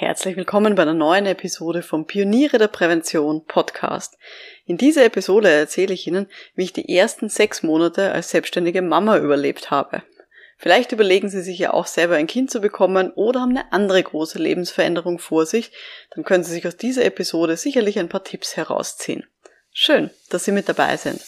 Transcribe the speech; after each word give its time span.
Herzlich 0.00 0.34
willkommen 0.38 0.76
bei 0.76 0.80
einer 0.80 0.94
neuen 0.94 1.26
Episode 1.26 1.82
vom 1.82 2.06
Pioniere 2.06 2.56
der 2.56 2.68
Prävention 2.68 3.44
Podcast. 3.44 4.16
In 4.64 4.78
dieser 4.78 5.04
Episode 5.04 5.50
erzähle 5.50 5.92
ich 5.92 6.06
Ihnen, 6.06 6.26
wie 6.54 6.62
ich 6.62 6.72
die 6.72 6.96
ersten 6.96 7.28
sechs 7.28 7.62
Monate 7.62 8.10
als 8.10 8.30
selbstständige 8.30 8.80
Mama 8.80 9.18
überlebt 9.18 9.70
habe. 9.70 10.02
Vielleicht 10.56 10.92
überlegen 10.92 11.28
Sie 11.28 11.42
sich 11.42 11.58
ja 11.58 11.74
auch 11.74 11.86
selber 11.86 12.14
ein 12.14 12.26
Kind 12.26 12.50
zu 12.50 12.62
bekommen 12.62 13.10
oder 13.14 13.42
haben 13.42 13.50
eine 13.50 13.70
andere 13.74 14.02
große 14.02 14.38
Lebensveränderung 14.38 15.18
vor 15.18 15.44
sich, 15.44 15.70
dann 16.14 16.24
können 16.24 16.44
Sie 16.44 16.52
sich 16.52 16.66
aus 16.66 16.78
dieser 16.78 17.04
Episode 17.04 17.58
sicherlich 17.58 17.98
ein 17.98 18.08
paar 18.08 18.24
Tipps 18.24 18.56
herausziehen. 18.56 19.26
Schön, 19.70 20.08
dass 20.30 20.46
Sie 20.46 20.52
mit 20.52 20.66
dabei 20.66 20.96
sind. 20.96 21.20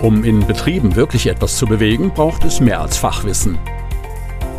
Um 0.00 0.22
in 0.22 0.46
Betrieben 0.46 0.94
wirklich 0.94 1.26
etwas 1.26 1.58
zu 1.58 1.66
bewegen, 1.66 2.14
braucht 2.14 2.44
es 2.44 2.60
mehr 2.60 2.80
als 2.80 2.96
Fachwissen. 2.96 3.58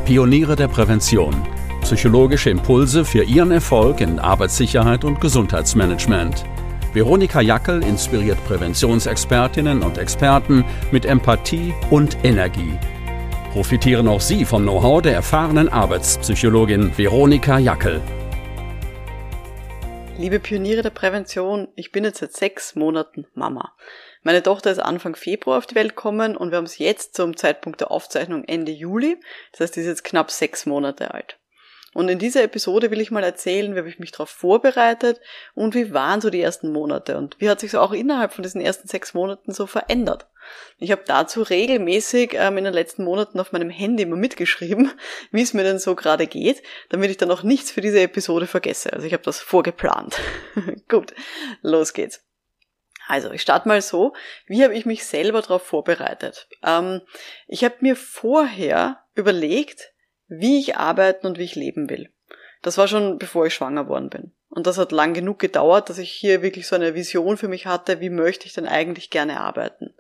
Pioniere 0.06 0.58
der 0.58 0.68
Prävention. 0.68 1.34
Psychologische 1.82 2.50
Impulse 2.50 3.06
für 3.06 3.24
Ihren 3.24 3.52
Erfolg 3.52 4.02
in 4.02 4.20
Arbeitssicherheit 4.20 5.06
und 5.06 5.22
Gesundheitsmanagement. 5.22 6.44
Veronika 6.92 7.40
Jackel 7.40 7.82
inspiriert 7.82 8.38
Präventionsexpertinnen 8.46 9.82
und 9.82 9.98
Experten 9.98 10.66
mit 10.92 11.06
Empathie 11.06 11.74
und 11.90 12.18
Energie. 12.26 12.78
Profitieren 13.54 14.10
auch 14.10 14.20
Sie 14.20 14.44
vom 14.44 14.64
Know-how 14.64 15.02
der 15.02 15.14
erfahrenen 15.14 15.70
Arbeitspsychologin 15.70 16.98
Veronika 16.98 17.58
Jackel. 17.58 18.02
Liebe 20.18 20.42
Pioniere 20.42 20.82
der 20.82 20.90
Prävention, 20.90 21.70
ich 21.76 21.94
bin 21.94 22.04
jetzt 22.04 22.20
seit 22.20 22.34
sechs 22.34 22.76
Monaten 22.76 23.26
Mama. 23.36 23.72
Meine 24.24 24.42
Tochter 24.42 24.72
ist 24.72 24.80
Anfang 24.80 25.16
Februar 25.16 25.58
auf 25.58 25.68
die 25.68 25.76
Welt 25.76 25.96
gekommen 25.96 26.38
und 26.38 26.52
wir 26.52 26.58
haben 26.58 26.66
es 26.66 26.78
jetzt 26.78 27.16
zum 27.16 27.36
Zeitpunkt 27.36 27.82
der 27.82 27.92
Aufzeichnung 27.92 28.46
Ende 28.46 28.72
Juli. 28.72 29.20
Das 29.52 29.62
heißt, 29.62 29.74
sie 29.74 29.82
ist 29.82 29.88
jetzt 29.88 30.04
knapp 30.06 30.32
sechs 30.32 30.66
Monate 30.66 31.14
alt. 31.14 31.38
Und 31.94 32.10
in 32.10 32.18
dieser 32.18 32.42
Episode 32.42 32.90
will 32.90 33.02
ich 33.02 33.12
mal 33.12 33.24
erzählen, 33.24 33.76
wie 33.76 33.78
habe 33.78 33.90
ich 33.90 34.00
mich 34.00 34.12
darauf 34.12 34.30
vorbereitet 34.30 35.22
und 35.54 35.76
wie 35.76 35.94
waren 35.94 36.22
so 36.22 36.30
die 36.30 36.42
ersten 36.42 36.72
Monate 36.72 37.18
und 37.18 37.40
wie 37.40 37.50
hat 37.50 37.60
sich 37.60 37.72
so 37.72 37.80
auch 37.80 37.92
innerhalb 37.92 38.34
von 38.34 38.44
diesen 38.44 38.62
ersten 38.62 38.88
sechs 38.88 39.14
Monaten 39.14 39.54
so 39.54 39.68
verändert. 39.68 40.28
Ich 40.80 40.92
habe 40.92 41.04
dazu 41.06 41.44
regelmäßig 41.44 42.32
ähm, 42.34 42.58
in 42.58 42.64
den 42.64 42.74
letzten 42.74 43.04
Monaten 43.04 43.40
auf 43.40 43.52
meinem 43.52 43.70
Handy 43.70 44.04
immer 44.04 44.16
mitgeschrieben, 44.16 44.92
wie 45.32 45.42
es 45.42 45.54
mir 45.54 45.64
denn 45.64 45.80
so 45.80 45.96
gerade 45.96 46.28
geht, 46.28 46.64
damit 46.90 47.12
ich 47.12 47.18
dann 47.18 47.32
auch 47.32 47.44
nichts 47.44 47.72
für 47.72 47.82
diese 47.82 48.02
Episode 48.02 48.48
vergesse. 48.48 48.92
Also 48.92 49.06
ich 49.06 49.14
habe 49.14 49.24
das 49.24 49.40
vorgeplant. 49.40 50.20
Gut, 50.90 51.14
los 51.62 51.94
geht's. 51.94 52.24
Also, 53.08 53.32
ich 53.32 53.42
starte 53.42 53.68
mal 53.68 53.82
so. 53.82 54.14
Wie 54.48 54.64
habe 54.64 54.76
ich 54.76 54.86
mich 54.86 55.06
selber 55.06 55.42
darauf 55.42 55.64
vorbereitet? 55.64 56.48
Ähm, 56.64 57.02
ich 57.48 57.64
habe 57.64 57.76
mir 57.82 57.96
vorher 57.96 59.04
überlegt, 59.16 59.92
wie 60.28 60.60
ich 60.60 60.78
arbeiten 60.78 61.28
und 61.28 61.38
wie 61.38 61.44
ich 61.44 61.56
leben 61.56 61.90
will. 61.90 62.10
Das 62.62 62.78
war 62.78 62.88
schon 62.88 63.18
bevor 63.18 63.46
ich 63.46 63.54
schwanger 63.54 63.88
worden 63.88 64.10
bin. 64.10 64.32
Und 64.50 64.68
das 64.68 64.78
hat 64.78 64.92
lang 64.92 65.14
genug 65.14 65.40
gedauert, 65.40 65.90
dass 65.90 65.98
ich 65.98 66.12
hier 66.12 66.42
wirklich 66.42 66.68
so 66.68 66.76
eine 66.76 66.94
Vision 66.94 67.38
für 67.38 67.48
mich 67.48 67.66
hatte, 67.66 68.00
wie 68.00 68.10
möchte 68.10 68.46
ich 68.46 68.54
denn 68.54 68.68
eigentlich 68.68 69.10
gerne 69.10 69.40
arbeiten. 69.40 69.94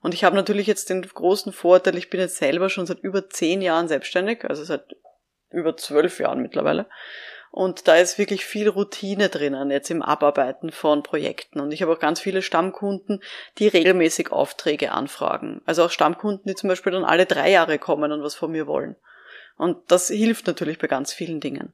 Und 0.00 0.12
ich 0.12 0.24
habe 0.24 0.36
natürlich 0.36 0.66
jetzt 0.66 0.90
den 0.90 1.02
großen 1.02 1.52
Vorteil, 1.52 1.96
ich 1.96 2.10
bin 2.10 2.20
jetzt 2.20 2.36
selber 2.36 2.68
schon 2.68 2.86
seit 2.86 2.98
über 3.00 3.30
zehn 3.30 3.62
Jahren 3.62 3.88
selbstständig, 3.88 4.44
also 4.44 4.62
seit 4.62 4.96
über 5.50 5.76
zwölf 5.76 6.20
Jahren 6.20 6.42
mittlerweile. 6.42 6.86
Und 7.56 7.88
da 7.88 7.96
ist 7.96 8.18
wirklich 8.18 8.44
viel 8.44 8.68
Routine 8.68 9.30
drinnen, 9.30 9.70
jetzt 9.70 9.90
im 9.90 10.02
Abarbeiten 10.02 10.70
von 10.70 11.02
Projekten. 11.02 11.58
Und 11.58 11.72
ich 11.72 11.80
habe 11.80 11.90
auch 11.90 11.98
ganz 11.98 12.20
viele 12.20 12.42
Stammkunden, 12.42 13.22
die 13.56 13.66
regelmäßig 13.66 14.30
Aufträge 14.30 14.92
anfragen. 14.92 15.62
Also 15.64 15.82
auch 15.82 15.90
Stammkunden, 15.90 16.42
die 16.46 16.54
zum 16.54 16.68
Beispiel 16.68 16.92
dann 16.92 17.06
alle 17.06 17.24
drei 17.24 17.50
Jahre 17.50 17.78
kommen 17.78 18.12
und 18.12 18.22
was 18.22 18.34
von 18.34 18.52
mir 18.52 18.66
wollen. 18.66 18.94
Und 19.56 19.78
das 19.90 20.08
hilft 20.08 20.46
natürlich 20.46 20.78
bei 20.78 20.86
ganz 20.86 21.14
vielen 21.14 21.40
Dingen. 21.40 21.72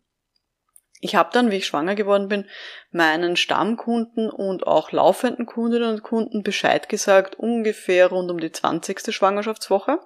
Ich 1.05 1.17
habe 1.17 1.31
dann, 1.33 1.51
wie 1.51 1.57
ich 1.57 1.67
schwanger 1.67 1.97
geworden 1.97 2.29
bin, 2.29 2.47
meinen 2.93 3.35
Stammkunden 3.35 4.31
und 4.31 4.69
auch 4.69 4.93
laufenden 4.93 5.47
Kundinnen 5.47 5.95
und 5.95 6.05
Kunden 6.05 6.45
Bescheid 6.45 6.89
gesagt, 6.89 7.35
ungefähr 7.35 8.07
rund 8.07 8.31
um 8.31 8.39
die 8.39 8.53
20. 8.53 9.13
Schwangerschaftswoche 9.13 9.99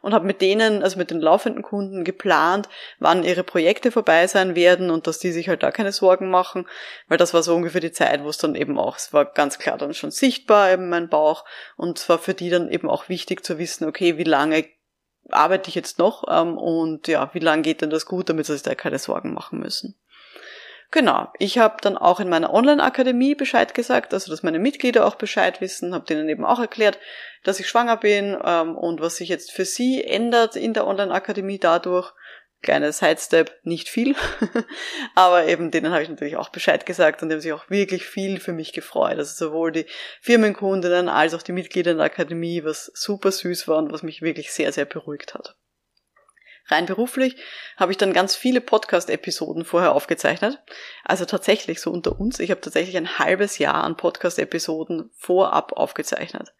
und 0.00 0.14
habe 0.14 0.26
mit 0.26 0.40
denen, 0.40 0.84
also 0.84 0.96
mit 0.96 1.10
den 1.10 1.20
laufenden 1.20 1.64
Kunden 1.64 2.04
geplant, 2.04 2.68
wann 3.00 3.24
ihre 3.24 3.42
Projekte 3.42 3.90
vorbei 3.90 4.28
sein 4.28 4.54
werden 4.54 4.90
und 4.90 5.08
dass 5.08 5.18
die 5.18 5.32
sich 5.32 5.48
halt 5.48 5.64
da 5.64 5.72
keine 5.72 5.90
Sorgen 5.90 6.30
machen, 6.30 6.68
weil 7.08 7.18
das 7.18 7.34
war 7.34 7.42
so 7.42 7.56
ungefähr 7.56 7.80
die 7.80 7.90
Zeit, 7.90 8.22
wo 8.22 8.28
es 8.28 8.38
dann 8.38 8.54
eben 8.54 8.78
auch, 8.78 8.96
es 8.96 9.12
war 9.12 9.24
ganz 9.24 9.58
klar 9.58 9.76
dann 9.76 9.92
schon 9.92 10.12
sichtbar 10.12 10.70
eben 10.70 10.88
mein 10.88 11.08
Bauch 11.08 11.44
und 11.76 11.98
es 11.98 12.08
war 12.08 12.20
für 12.20 12.34
die 12.34 12.48
dann 12.48 12.70
eben 12.70 12.88
auch 12.88 13.08
wichtig 13.08 13.44
zu 13.44 13.58
wissen, 13.58 13.88
okay, 13.88 14.18
wie 14.18 14.24
lange 14.24 14.66
arbeite 15.30 15.68
ich 15.68 15.74
jetzt 15.74 15.98
noch 15.98 16.22
ähm, 16.30 16.56
und 16.56 17.08
ja, 17.08 17.28
wie 17.32 17.40
lange 17.40 17.62
geht 17.62 17.82
denn 17.82 17.90
das 17.90 18.06
gut, 18.06 18.28
damit 18.28 18.46
sie 18.46 18.52
sich 18.52 18.62
da 18.62 18.76
keine 18.76 19.00
Sorgen 19.00 19.34
machen 19.34 19.58
müssen. 19.58 19.96
Genau, 20.90 21.30
ich 21.38 21.58
habe 21.58 21.76
dann 21.82 21.98
auch 21.98 22.18
in 22.18 22.30
meiner 22.30 22.52
Online-Akademie 22.52 23.34
Bescheid 23.34 23.74
gesagt, 23.74 24.14
also 24.14 24.30
dass 24.30 24.42
meine 24.42 24.58
Mitglieder 24.58 25.06
auch 25.06 25.16
Bescheid 25.16 25.60
wissen, 25.60 25.92
habe 25.92 26.06
denen 26.06 26.30
eben 26.30 26.46
auch 26.46 26.60
erklärt, 26.60 26.98
dass 27.44 27.60
ich 27.60 27.68
schwanger 27.68 27.98
bin 27.98 28.38
ähm, 28.42 28.74
und 28.74 29.02
was 29.02 29.16
sich 29.16 29.28
jetzt 29.28 29.52
für 29.52 29.66
sie 29.66 30.02
ändert 30.02 30.56
in 30.56 30.72
der 30.72 30.86
Online-Akademie 30.86 31.58
dadurch. 31.58 32.12
Kleiner 32.60 32.90
Sidestep, 32.90 33.52
nicht 33.62 33.88
viel, 33.88 34.16
aber 35.14 35.46
eben 35.46 35.70
denen 35.70 35.92
habe 35.92 36.02
ich 36.02 36.08
natürlich 36.08 36.36
auch 36.36 36.48
Bescheid 36.48 36.86
gesagt 36.86 37.22
und 37.22 37.28
die 37.28 37.34
haben 37.34 37.40
sich 37.40 37.52
auch 37.52 37.70
wirklich 37.70 38.04
viel 38.04 38.40
für 38.40 38.52
mich 38.52 38.72
gefreut. 38.72 39.18
Also 39.18 39.46
sowohl 39.46 39.70
die 39.70 39.86
Firmenkundinnen 40.22 41.08
als 41.08 41.34
auch 41.34 41.42
die 41.42 41.52
Mitglieder 41.52 41.92
in 41.92 41.98
der 41.98 42.06
Akademie, 42.06 42.64
was 42.64 42.90
super 42.94 43.30
süß 43.30 43.68
war 43.68 43.78
und 43.78 43.92
was 43.92 44.02
mich 44.02 44.22
wirklich 44.22 44.52
sehr, 44.52 44.72
sehr 44.72 44.86
beruhigt 44.86 45.34
hat. 45.34 45.54
Rein 46.68 46.86
beruflich 46.86 47.36
habe 47.76 47.92
ich 47.92 47.98
dann 47.98 48.12
ganz 48.12 48.36
viele 48.36 48.60
Podcast-Episoden 48.60 49.64
vorher 49.64 49.92
aufgezeichnet. 49.92 50.58
Also 51.04 51.24
tatsächlich 51.24 51.80
so 51.80 51.90
unter 51.90 52.20
uns. 52.20 52.40
Ich 52.40 52.50
habe 52.50 52.60
tatsächlich 52.60 52.96
ein 52.96 53.18
halbes 53.18 53.58
Jahr 53.58 53.82
an 53.82 53.96
Podcast-Episoden 53.96 55.10
vorab 55.16 55.72
aufgezeichnet. 55.72 56.52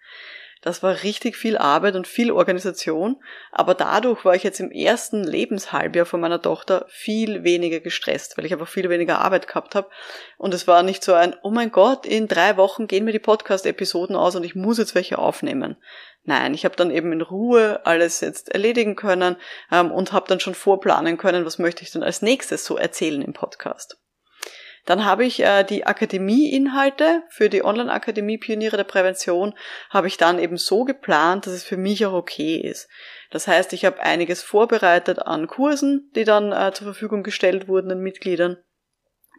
Das 0.60 0.82
war 0.82 1.04
richtig 1.04 1.36
viel 1.36 1.56
Arbeit 1.56 1.94
und 1.94 2.08
viel 2.08 2.32
Organisation, 2.32 3.22
aber 3.52 3.74
dadurch 3.74 4.24
war 4.24 4.34
ich 4.34 4.42
jetzt 4.42 4.58
im 4.58 4.72
ersten 4.72 5.22
Lebenshalbjahr 5.22 6.04
von 6.04 6.20
meiner 6.20 6.42
Tochter 6.42 6.84
viel 6.88 7.44
weniger 7.44 7.78
gestresst, 7.78 8.36
weil 8.36 8.44
ich 8.44 8.52
einfach 8.52 8.66
viel 8.66 8.88
weniger 8.88 9.20
Arbeit 9.20 9.46
gehabt 9.46 9.76
habe. 9.76 9.88
Und 10.36 10.54
es 10.54 10.66
war 10.66 10.82
nicht 10.82 11.04
so 11.04 11.14
ein, 11.14 11.36
oh 11.42 11.50
mein 11.50 11.70
Gott, 11.70 12.06
in 12.06 12.26
drei 12.26 12.56
Wochen 12.56 12.88
gehen 12.88 13.04
mir 13.04 13.12
die 13.12 13.20
Podcast-Episoden 13.20 14.16
aus 14.16 14.34
und 14.34 14.42
ich 14.42 14.56
muss 14.56 14.78
jetzt 14.78 14.96
welche 14.96 15.18
aufnehmen. 15.18 15.76
Nein, 16.28 16.52
ich 16.52 16.66
habe 16.66 16.76
dann 16.76 16.90
eben 16.90 17.10
in 17.12 17.22
Ruhe 17.22 17.86
alles 17.86 18.20
jetzt 18.20 18.50
erledigen 18.50 18.96
können 18.96 19.36
ähm, 19.72 19.90
und 19.90 20.12
habe 20.12 20.28
dann 20.28 20.40
schon 20.40 20.54
vorplanen 20.54 21.16
können, 21.16 21.46
was 21.46 21.58
möchte 21.58 21.82
ich 21.82 21.90
denn 21.90 22.02
als 22.02 22.20
nächstes 22.20 22.66
so 22.66 22.76
erzählen 22.76 23.22
im 23.22 23.32
Podcast. 23.32 23.96
Dann 24.84 25.06
habe 25.06 25.24
ich 25.24 25.40
äh, 25.40 25.64
die 25.64 25.86
Akademieinhalte 25.86 27.22
für 27.30 27.48
die 27.48 27.64
Online-Akademie 27.64 28.36
Pioniere 28.36 28.76
der 28.76 28.84
Prävention, 28.84 29.54
habe 29.88 30.06
ich 30.06 30.18
dann 30.18 30.38
eben 30.38 30.58
so 30.58 30.84
geplant, 30.84 31.46
dass 31.46 31.54
es 31.54 31.64
für 31.64 31.78
mich 31.78 32.04
auch 32.04 32.12
okay 32.12 32.56
ist. 32.56 32.90
Das 33.30 33.48
heißt, 33.48 33.72
ich 33.72 33.86
habe 33.86 34.02
einiges 34.02 34.42
vorbereitet 34.42 35.20
an 35.20 35.46
Kursen, 35.46 36.10
die 36.14 36.24
dann 36.24 36.52
äh, 36.52 36.74
zur 36.74 36.84
Verfügung 36.84 37.22
gestellt 37.22 37.68
wurden 37.68 37.88
den 37.88 38.00
Mitgliedern. 38.00 38.58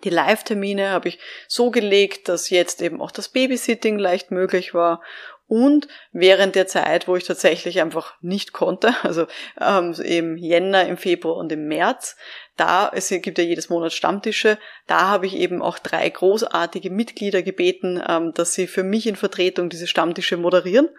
Die 0.03 0.09
Live-Termine 0.09 0.89
habe 0.89 1.09
ich 1.09 1.19
so 1.47 1.69
gelegt, 1.69 2.29
dass 2.29 2.49
jetzt 2.49 2.81
eben 2.81 2.99
auch 2.99 3.11
das 3.11 3.29
Babysitting 3.29 3.99
leicht 3.99 4.31
möglich 4.31 4.73
war 4.73 5.03
und 5.49 5.87
während 6.11 6.53
der 6.53 6.67
Zeit, 6.67 7.07
wo 7.07 7.15
ich 7.15 7.23
tatsächlich 7.23 7.81
einfach 7.81 8.13
nicht 8.21 8.53
konnte, 8.53 8.93
also 9.03 9.25
ähm, 9.59 9.93
im 10.03 10.37
Jänner, 10.37 10.87
im 10.87 10.95
Februar 10.95 11.37
und 11.37 11.51
im 11.51 11.67
März, 11.67 12.15
da, 12.55 12.91
es 12.93 13.09
gibt 13.09 13.37
ja 13.37 13.43
jedes 13.43 13.69
Monat 13.69 13.91
Stammtische, 13.91 14.59
da 14.85 15.07
habe 15.07 15.25
ich 15.25 15.35
eben 15.35 15.61
auch 15.61 15.79
drei 15.79 16.07
großartige 16.07 16.91
Mitglieder 16.91 17.41
gebeten, 17.41 18.01
ähm, 18.07 18.31
dass 18.33 18.53
sie 18.53 18.67
für 18.67 18.83
mich 18.83 19.07
in 19.07 19.15
Vertretung 19.15 19.69
diese 19.69 19.87
Stammtische 19.87 20.37
moderieren. 20.37 20.89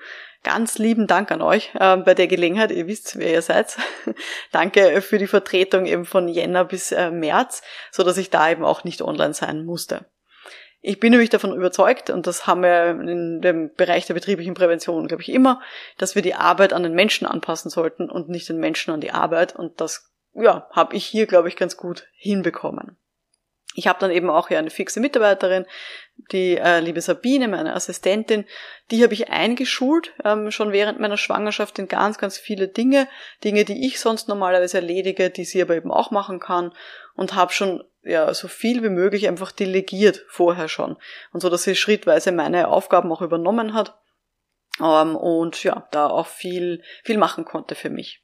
Ganz 0.43 0.79
lieben 0.79 1.07
Dank 1.07 1.31
an 1.31 1.43
euch 1.43 1.71
äh, 1.79 1.99
bei 1.99 2.15
der 2.15 2.27
Gelegenheit, 2.27 2.73
ihr 2.73 2.89
wisst, 2.89 3.19
wer 3.19 3.31
ihr 3.31 3.43
seid. 3.43 3.77
Danke 4.53 5.01
für 5.01 5.19
die 5.19 5.29
Vertretung 5.29 5.87
eben 5.87 6.07
von 6.07 6.27
Jänner 6.27 6.65
bis 6.65 6.91
äh, 6.91 7.13
März, 7.13 7.63
so 7.93 8.03
dass 8.03 8.19
ich 8.19 8.31
da 8.31 8.51
eben 8.51 8.65
auch 8.65 8.83
nicht 8.83 9.01
online 9.01 9.35
sein 9.35 9.65
musste. 9.65 10.07
Ich 10.83 10.99
bin 10.99 11.11
nämlich 11.11 11.29
davon 11.29 11.55
überzeugt, 11.55 12.09
und 12.09 12.27
das 12.27 12.47
haben 12.47 12.63
wir 12.63 12.91
in 12.91 13.43
dem 13.43 13.75
Bereich 13.75 14.07
der 14.07 14.15
betrieblichen 14.15 14.55
Prävention, 14.55 15.09
glaube 15.09 15.23
ich, 15.23 15.29
immer, 15.29 15.61
dass 15.99 16.15
wir 16.15 16.23
die 16.23 16.35
Arbeit 16.35 16.73
an 16.73 16.83
den 16.83 16.95
Menschen 16.95 17.27
anpassen 17.27 17.71
sollten 17.71 18.09
und 18.09 18.31
nicht 18.31 18.49
den 18.49 18.59
Menschen 18.59 18.93
an 18.95 19.01
die 19.01 19.13
Arbeit. 19.13 19.55
Und 19.55 19.81
das, 19.81 20.11
ja, 20.33 20.69
habe 20.71 20.97
ich 20.97 21.05
hier, 21.05 21.27
glaube 21.27 21.49
ich, 21.49 21.57
ganz 21.57 21.77
gut 21.77 22.07
hinbekommen. 22.15 22.97
Ich 23.75 23.87
habe 23.87 24.01
dann 24.01 24.11
eben 24.11 24.31
auch 24.31 24.49
hier 24.49 24.59
eine 24.59 24.71
fixe 24.71 25.01
Mitarbeiterin, 25.01 25.65
die 26.33 26.57
äh, 26.57 26.81
liebe 26.81 27.01
Sabine, 27.01 27.47
meine 27.47 27.75
Assistentin, 27.75 28.45
die 28.91 29.03
habe 29.05 29.15
ich 29.15 29.31
eingeschult, 29.31 30.13
ähm, 30.25 30.51
schon 30.51 30.73
während 30.73 30.99
meiner 30.99 31.17
Schwangerschaft 31.17 31.79
in 31.79 31.87
ganz, 31.87 32.19
ganz 32.19 32.37
viele 32.37 32.67
Dinge, 32.67 33.07
Dinge, 33.45 33.65
die 33.65 33.87
ich 33.87 34.01
sonst 34.01 34.29
normalerweise 34.29 34.79
erledige, 34.79 35.31
die 35.31 35.45
sie 35.45 35.63
aber 35.63 35.77
eben 35.77 35.93
auch 35.93 36.11
machen 36.11 36.41
kann 36.41 36.73
und 37.15 37.35
habe 37.35 37.53
schon 37.53 37.85
ja 38.03 38.33
so 38.35 38.49
viel 38.49 38.83
wie 38.83 38.89
möglich 38.89 39.29
einfach 39.29 39.53
delegiert 39.53 40.25
vorher 40.29 40.69
schon 40.69 40.97
und 41.33 41.41
so, 41.41 41.49
dass 41.51 41.65
sie 41.65 41.77
schrittweise 41.77 42.33
meine 42.33 42.69
Aufgaben 42.69 43.13
auch 43.13 43.23
übernommen 43.23 43.75
hat 43.75 43.99
ähm, 44.81 45.17
und 45.17 45.63
ja 45.63 45.89
da 45.91 46.09
auch 46.09 46.27
viel 46.27 46.83
viel 47.05 47.19
machen 47.19 47.45
konnte 47.45 47.75
für 47.75 47.91
mich. 47.91 48.23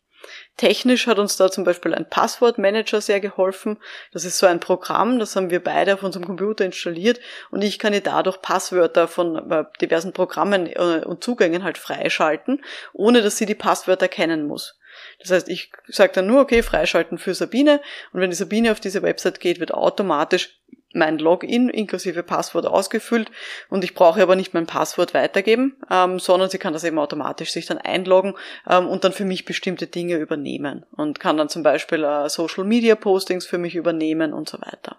Technisch 0.56 1.06
hat 1.06 1.19
uns 1.19 1.37
da 1.37 1.50
zum 1.50 1.64
Beispiel 1.64 1.94
ein 1.94 2.08
Passwortmanager 2.08 3.00
sehr 3.00 3.20
geholfen. 3.20 3.78
Das 4.12 4.25
ist 4.25 4.38
so 4.38 4.46
ein 4.46 4.61
Programm, 4.61 5.19
das 5.19 5.37
haben 5.37 5.50
wir 5.50 5.62
beide 5.62 5.94
auf 5.94 6.02
unserem 6.02 6.26
Computer 6.26 6.64
installiert 6.64 7.20
und 7.50 7.62
ich 7.62 7.79
kann 7.79 7.93
ihr 7.93 8.00
dadurch 8.00 8.40
Passwörter 8.40 9.08
von 9.08 9.50
äh, 9.50 9.64
diversen 9.81 10.12
Programmen 10.12 10.67
äh, 10.67 11.05
und 11.05 11.22
Zugängen 11.22 11.64
halt 11.64 11.79
freischalten, 11.79 12.64
ohne 12.93 13.22
dass 13.22 13.37
sie 13.37 13.46
die 13.46 13.55
Passwörter 13.55 14.08
kennen 14.08 14.46
muss. 14.46 14.79
Das 15.20 15.30
heißt, 15.30 15.48
ich 15.48 15.72
sage 15.88 16.12
dann 16.14 16.26
nur, 16.26 16.40
okay, 16.40 16.62
freischalten 16.62 17.18
für 17.18 17.34
Sabine. 17.34 17.80
Und 18.12 18.20
wenn 18.20 18.30
die 18.30 18.36
Sabine 18.36 18.72
auf 18.72 18.80
diese 18.80 19.02
Website 19.02 19.40
geht, 19.40 19.60
wird 19.60 19.72
automatisch 19.74 20.60
mein 20.92 21.18
Login 21.18 21.68
inklusive 21.68 22.22
Passwort 22.22 22.66
ausgefüllt. 22.66 23.30
Und 23.68 23.84
ich 23.84 23.94
brauche 23.94 24.22
aber 24.22 24.34
nicht 24.34 24.54
mein 24.54 24.66
Passwort 24.66 25.14
weitergeben, 25.14 25.76
ähm, 25.90 26.18
sondern 26.18 26.50
sie 26.50 26.58
kann 26.58 26.72
das 26.72 26.84
eben 26.84 26.98
automatisch 26.98 27.52
sich 27.52 27.66
dann 27.66 27.78
einloggen 27.78 28.34
ähm, 28.68 28.88
und 28.88 29.04
dann 29.04 29.12
für 29.12 29.24
mich 29.24 29.44
bestimmte 29.44 29.86
Dinge 29.86 30.16
übernehmen. 30.16 30.84
Und 30.92 31.20
kann 31.20 31.36
dann 31.36 31.48
zum 31.48 31.62
Beispiel 31.62 32.02
äh, 32.02 32.28
Social 32.28 32.64
Media 32.64 32.94
Postings 32.94 33.46
für 33.46 33.58
mich 33.58 33.74
übernehmen 33.74 34.32
und 34.32 34.48
so 34.48 34.58
weiter. 34.60 34.96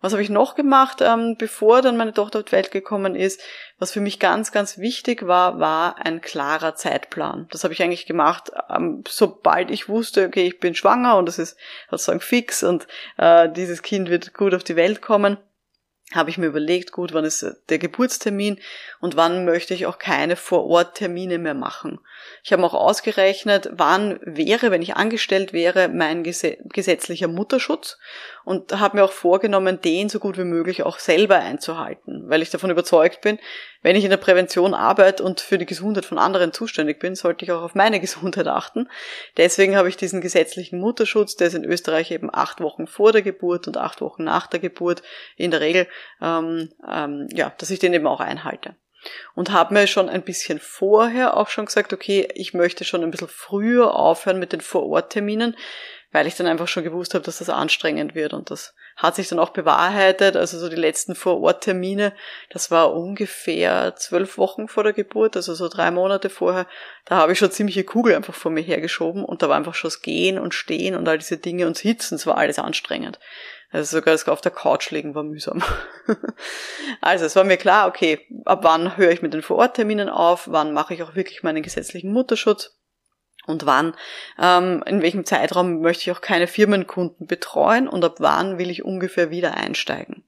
Was 0.00 0.12
habe 0.12 0.22
ich 0.22 0.30
noch 0.30 0.54
gemacht, 0.54 1.00
ähm, 1.00 1.36
bevor 1.38 1.82
dann 1.82 1.96
meine 1.96 2.12
Tochter 2.12 2.40
auf 2.40 2.44
die 2.44 2.52
Welt 2.52 2.70
gekommen 2.70 3.14
ist? 3.14 3.40
Was 3.78 3.92
für 3.92 4.00
mich 4.00 4.18
ganz, 4.18 4.52
ganz 4.52 4.78
wichtig 4.78 5.26
war, 5.26 5.58
war 5.58 5.96
ein 6.04 6.20
klarer 6.20 6.74
Zeitplan. 6.74 7.48
Das 7.50 7.64
habe 7.64 7.74
ich 7.74 7.82
eigentlich 7.82 8.06
gemacht, 8.06 8.50
ähm, 8.68 9.04
sobald 9.08 9.70
ich 9.70 9.88
wusste, 9.88 10.26
okay, 10.26 10.46
ich 10.46 10.60
bin 10.60 10.74
schwanger 10.74 11.16
und 11.16 11.26
das 11.26 11.38
ist 11.38 11.56
sozusagen 11.90 12.20
fix 12.20 12.62
und 12.62 12.86
äh, 13.16 13.48
dieses 13.50 13.82
Kind 13.82 14.10
wird 14.10 14.34
gut 14.34 14.54
auf 14.54 14.64
die 14.64 14.76
Welt 14.76 15.00
kommen 15.02 15.38
habe 16.14 16.30
ich 16.30 16.38
mir 16.38 16.46
überlegt, 16.46 16.92
gut, 16.92 17.12
wann 17.14 17.24
ist 17.24 17.44
der 17.68 17.78
Geburtstermin 17.78 18.60
und 19.00 19.16
wann 19.16 19.44
möchte 19.44 19.74
ich 19.74 19.86
auch 19.86 19.98
keine 19.98 20.36
Vor-Ort-Termine 20.36 21.38
mehr 21.38 21.54
machen. 21.54 21.98
Ich 22.44 22.52
habe 22.52 22.62
auch 22.62 22.74
ausgerechnet, 22.74 23.70
wann 23.72 24.20
wäre, 24.22 24.70
wenn 24.70 24.82
ich 24.82 24.94
angestellt 24.94 25.52
wäre, 25.52 25.88
mein 25.88 26.22
gesetzlicher 26.22 27.26
Mutterschutz 27.26 27.98
und 28.44 28.78
habe 28.78 28.98
mir 28.98 29.04
auch 29.04 29.12
vorgenommen, 29.12 29.80
den 29.80 30.08
so 30.08 30.20
gut 30.20 30.38
wie 30.38 30.44
möglich 30.44 30.84
auch 30.84 31.00
selber 31.00 31.36
einzuhalten, 31.36 32.22
weil 32.28 32.40
ich 32.40 32.50
davon 32.50 32.70
überzeugt 32.70 33.20
bin, 33.20 33.40
wenn 33.86 33.94
ich 33.94 34.02
in 34.02 34.10
der 34.10 34.16
Prävention 34.16 34.74
arbeite 34.74 35.22
und 35.22 35.40
für 35.40 35.58
die 35.58 35.64
Gesundheit 35.64 36.04
von 36.04 36.18
anderen 36.18 36.52
zuständig 36.52 36.98
bin, 36.98 37.14
sollte 37.14 37.44
ich 37.44 37.52
auch 37.52 37.62
auf 37.62 37.76
meine 37.76 38.00
Gesundheit 38.06 38.48
achten. 38.48 38.88
Deswegen 39.36 39.76
habe 39.76 39.88
ich 39.88 39.96
diesen 39.96 40.20
gesetzlichen 40.20 40.80
Mutterschutz, 40.80 41.36
der 41.36 41.46
ist 41.46 41.54
in 41.54 41.64
Österreich 41.64 42.10
eben 42.10 42.28
acht 42.34 42.60
Wochen 42.60 42.88
vor 42.88 43.12
der 43.12 43.22
Geburt 43.22 43.68
und 43.68 43.76
acht 43.76 44.00
Wochen 44.00 44.24
nach 44.24 44.48
der 44.48 44.58
Geburt 44.58 45.04
in 45.36 45.52
der 45.52 45.60
Regel, 45.60 45.86
ähm, 46.20 46.70
ähm, 46.84 47.28
ja, 47.30 47.52
dass 47.58 47.70
ich 47.70 47.78
den 47.78 47.94
eben 47.94 48.08
auch 48.08 48.18
einhalte 48.18 48.74
und 49.36 49.52
habe 49.52 49.72
mir 49.72 49.86
schon 49.86 50.08
ein 50.08 50.22
bisschen 50.22 50.58
vorher 50.58 51.36
auch 51.36 51.48
schon 51.48 51.66
gesagt, 51.66 51.92
okay, 51.92 52.26
ich 52.34 52.54
möchte 52.54 52.82
schon 52.82 53.04
ein 53.04 53.12
bisschen 53.12 53.28
früher 53.28 53.94
aufhören 53.94 54.40
mit 54.40 54.52
den 54.52 54.62
Vorortterminen, 54.62 55.56
weil 56.10 56.26
ich 56.26 56.34
dann 56.34 56.48
einfach 56.48 56.66
schon 56.66 56.82
gewusst 56.82 57.14
habe, 57.14 57.24
dass 57.24 57.38
das 57.38 57.50
anstrengend 57.50 58.16
wird 58.16 58.34
und 58.34 58.50
das 58.50 58.74
hat 58.96 59.14
sich 59.14 59.28
dann 59.28 59.38
auch 59.38 59.50
bewahrheitet. 59.50 60.36
Also 60.36 60.58
so 60.58 60.68
die 60.68 60.76
letzten 60.76 61.14
Vororttermine, 61.14 62.14
das 62.50 62.70
war 62.70 62.94
ungefähr 62.94 63.94
zwölf 63.96 64.38
Wochen 64.38 64.68
vor 64.68 64.82
der 64.84 64.94
Geburt, 64.94 65.36
also 65.36 65.54
so 65.54 65.68
drei 65.68 65.90
Monate 65.90 66.30
vorher. 66.30 66.66
Da 67.04 67.16
habe 67.16 67.32
ich 67.32 67.38
schon 67.38 67.50
ziemliche 67.50 67.84
Kugel 67.84 68.14
einfach 68.14 68.34
vor 68.34 68.50
mir 68.50 68.62
hergeschoben 68.62 69.24
und 69.24 69.42
da 69.42 69.48
war 69.48 69.56
einfach 69.56 69.74
schon 69.74 69.88
das 69.88 70.00
Gehen 70.00 70.38
und 70.38 70.54
Stehen 70.54 70.96
und 70.96 71.06
all 71.06 71.18
diese 71.18 71.36
Dinge 71.36 71.66
und 71.66 71.76
Sitzen, 71.76 72.14
es 72.14 72.26
war 72.26 72.38
alles 72.38 72.58
anstrengend. 72.58 73.20
Also 73.70 73.98
sogar 73.98 74.14
das 74.14 74.26
auf 74.28 74.40
der 74.40 74.52
Couch 74.52 74.90
liegen 74.90 75.14
war 75.14 75.24
mühsam. 75.24 75.62
also 77.02 77.26
es 77.26 77.36
war 77.36 77.44
mir 77.44 77.58
klar, 77.58 77.88
okay, 77.88 78.26
ab 78.46 78.60
wann 78.62 78.96
höre 78.96 79.10
ich 79.10 79.22
mit 79.22 79.34
den 79.34 79.42
Vorortterminen 79.42 80.08
auf, 80.08 80.48
wann 80.50 80.72
mache 80.72 80.94
ich 80.94 81.02
auch 81.02 81.14
wirklich 81.14 81.42
meinen 81.42 81.62
gesetzlichen 81.62 82.12
Mutterschutz 82.12 82.76
und 83.46 83.66
wann, 83.66 83.94
ähm, 84.40 84.82
in 84.86 85.02
welchem 85.02 85.24
Zeitraum 85.24 85.80
möchte 85.80 86.02
ich 86.02 86.16
auch 86.16 86.20
keine 86.20 86.46
Firmenkunden 86.46 87.26
betreuen 87.26 87.88
und 87.88 88.04
ab 88.04 88.16
wann 88.18 88.58
will 88.58 88.70
ich 88.70 88.84
ungefähr 88.84 89.30
wieder 89.30 89.54
einsteigen. 89.56 90.24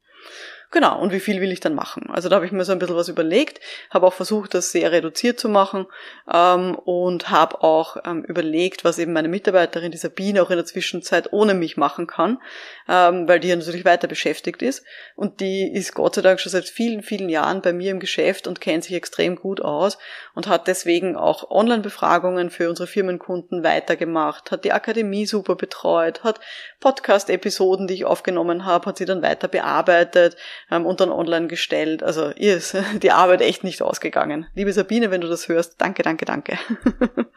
Genau, 0.71 1.01
und 1.01 1.13
wie 1.13 1.21
viel 1.21 1.41
will 1.41 1.51
ich 1.51 1.61
dann 1.61 1.75
machen? 1.75 2.11
Also 2.11 2.29
da 2.29 2.37
habe 2.37 2.45
ich 2.45 2.53
mir 2.53 2.63
so 2.63 2.73
ein 2.73 2.79
bisschen 2.79 2.95
was 2.95 3.09
überlegt, 3.09 3.59
habe 3.89 4.07
auch 4.07 4.13
versucht, 4.13 4.53
das 4.53 4.71
sehr 4.71 4.93
reduziert 4.93 5.41
zu 5.41 5.49
machen 5.49 5.87
ähm, 6.31 6.75
und 6.75 7.31
habe 7.31 7.63
auch 7.63 7.97
ähm, 8.05 8.23
überlegt, 8.25 8.85
was 8.85 8.99
eben 8.99 9.15
meine 9.15 9.29
Mitarbeiterin, 9.29 9.93
die 9.93 9.97
Sabine, 9.97 10.43
auch 10.43 10.51
in 10.51 10.57
der 10.57 10.67
Zwischenzeit 10.67 11.33
ohne 11.33 11.55
mich 11.55 11.79
machen 11.79 12.07
kann, 12.07 12.39
ähm, 12.87 13.27
weil 13.27 13.41
die 13.41 13.49
ja 13.49 13.57
natürlich 13.57 13.87
weiter 13.87 14.09
beschäftigt 14.09 14.61
ist. 14.61 14.85
Und 15.17 15.41
die 15.41 15.73
ist 15.73 15.95
Gott 15.95 16.17
sei 16.17 16.21
Dank 16.21 16.39
schon 16.39 16.53
seit 16.53 16.69
vielen, 16.69 17.03
vielen 17.03 17.31
Jahren 17.31 17.63
bei 17.63 17.73
mir 17.73 17.91
im 17.91 17.99
Geschäft 17.99 18.47
und 18.47 18.61
kennt 18.61 18.85
sich 18.85 18.93
extrem 18.93 19.37
gut 19.37 19.63
aus 19.63 19.97
und 20.35 20.49
hat 20.49 20.67
deswegen 20.67 21.17
auch 21.17 21.51
Online-Befragungen 21.51 22.51
für 22.51 22.69
unsere 22.69 22.87
Firmenkunden 22.87 23.65
weitergemacht, 23.65 24.51
hat 24.51 24.67
die 24.67 24.73
Akademie 24.73 25.25
super 25.25 25.57
betreut, 25.57 26.25
hat 26.25 26.41
Podcast-Episoden, 26.81 27.87
die 27.87 27.95
ich 27.95 28.05
aufgenommen 28.05 28.67
habe, 28.67 28.85
hat 28.85 28.99
sie 28.99 29.07
dann 29.07 29.23
weiter 29.23 29.49
bearbeitet 29.49 30.37
ähm, 30.71 30.87
und 30.87 31.01
dann 31.01 31.11
online 31.11 31.49
gestellt. 31.49 32.03
Also 32.03 32.33
ihr 32.37 32.57
ist 32.57 32.77
die 33.03 33.13
Arbeit 33.13 33.41
echt 33.41 33.65
nicht 33.65 33.83
ausgegangen. 33.83 34.47
Liebe 34.55 34.73
Sabine, 34.73 35.11
wenn 35.11 35.21
du 35.21 35.29
das 35.29 35.49
hörst, 35.49 35.81
danke, 35.81 36.03
danke, 36.03 36.25
danke. 36.25 36.59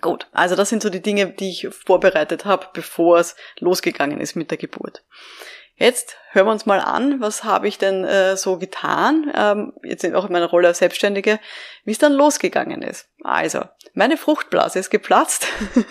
Gut, 0.00 0.28
also 0.32 0.54
das 0.54 0.68
sind 0.68 0.82
so 0.82 0.90
die 0.90 1.02
Dinge, 1.02 1.32
die 1.32 1.50
ich 1.50 1.68
vorbereitet 1.70 2.44
habe, 2.44 2.68
bevor 2.72 3.18
es 3.18 3.34
losgegangen 3.58 4.20
ist 4.20 4.36
mit 4.36 4.50
der 4.50 4.58
Geburt. 4.58 5.02
Jetzt 5.74 6.16
hören 6.30 6.46
wir 6.46 6.52
uns 6.52 6.66
mal 6.66 6.80
an, 6.80 7.20
was 7.20 7.44
habe 7.44 7.68
ich 7.68 7.78
denn 7.78 8.04
äh, 8.04 8.36
so 8.36 8.58
getan, 8.58 9.32
ähm, 9.34 9.72
jetzt 9.82 10.04
auch 10.14 10.26
in 10.26 10.32
meiner 10.32 10.46
Rolle 10.46 10.68
als 10.68 10.78
Selbstständige, 10.78 11.38
wie 11.84 11.92
es 11.92 11.98
dann 11.98 12.12
losgegangen 12.12 12.82
ist. 12.82 13.08
Also, 13.24 13.62
meine 13.94 14.16
Fruchtblase 14.16 14.78
ist 14.78 14.90
geplatzt, 14.90 15.46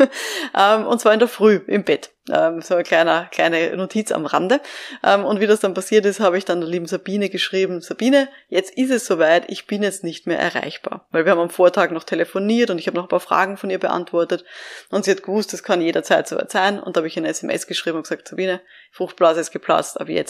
ähm, 0.57 0.85
und 0.85 1.01
zwar 1.01 1.13
in 1.13 1.19
der 1.19 1.27
Früh 1.27 1.59
im 1.67 1.83
Bett. 1.83 2.11
Ähm, 2.29 2.61
so 2.61 2.75
eine 2.75 2.83
kleine, 2.83 3.29
kleine 3.31 3.75
Notiz 3.77 4.11
am 4.11 4.25
Rande. 4.25 4.59
Ähm, 5.03 5.23
und 5.25 5.39
wie 5.39 5.47
das 5.47 5.61
dann 5.61 5.73
passiert 5.73 6.05
ist, 6.05 6.19
habe 6.19 6.37
ich 6.37 6.45
dann 6.45 6.59
der 6.59 6.69
lieben 6.69 6.85
Sabine 6.85 7.29
geschrieben, 7.29 7.79
Sabine, 7.81 8.27
jetzt 8.49 8.77
ist 8.77 8.91
es 8.91 9.05
soweit, 9.05 9.49
ich 9.49 9.65
bin 9.65 9.81
jetzt 9.81 10.03
nicht 10.03 10.27
mehr 10.27 10.39
erreichbar. 10.39 11.07
Weil 11.11 11.25
wir 11.25 11.31
haben 11.31 11.39
am 11.39 11.49
Vortag 11.49 11.91
noch 11.91 12.03
telefoniert 12.03 12.69
und 12.69 12.79
ich 12.79 12.87
habe 12.87 12.97
noch 12.97 13.03
ein 13.03 13.09
paar 13.09 13.21
Fragen 13.21 13.55
von 13.57 13.69
ihr 13.69 13.79
beantwortet. 13.79 14.43
Und 14.89 15.05
sie 15.05 15.11
hat 15.11 15.23
gewusst, 15.23 15.53
das 15.53 15.63
kann 15.63 15.81
jederzeit 15.81 16.27
soweit 16.27 16.51
sein. 16.51 16.79
Und 16.79 16.95
da 16.95 16.99
habe 16.99 17.07
ich 17.07 17.17
eine 17.17 17.29
SMS 17.29 17.65
geschrieben 17.65 17.97
und 17.97 18.03
gesagt, 18.03 18.27
Sabine, 18.27 18.61
Fruchtblase 18.91 19.39
ist 19.39 19.51
geplatzt, 19.51 19.99
aber 19.99 20.11
jetzt 20.11 20.26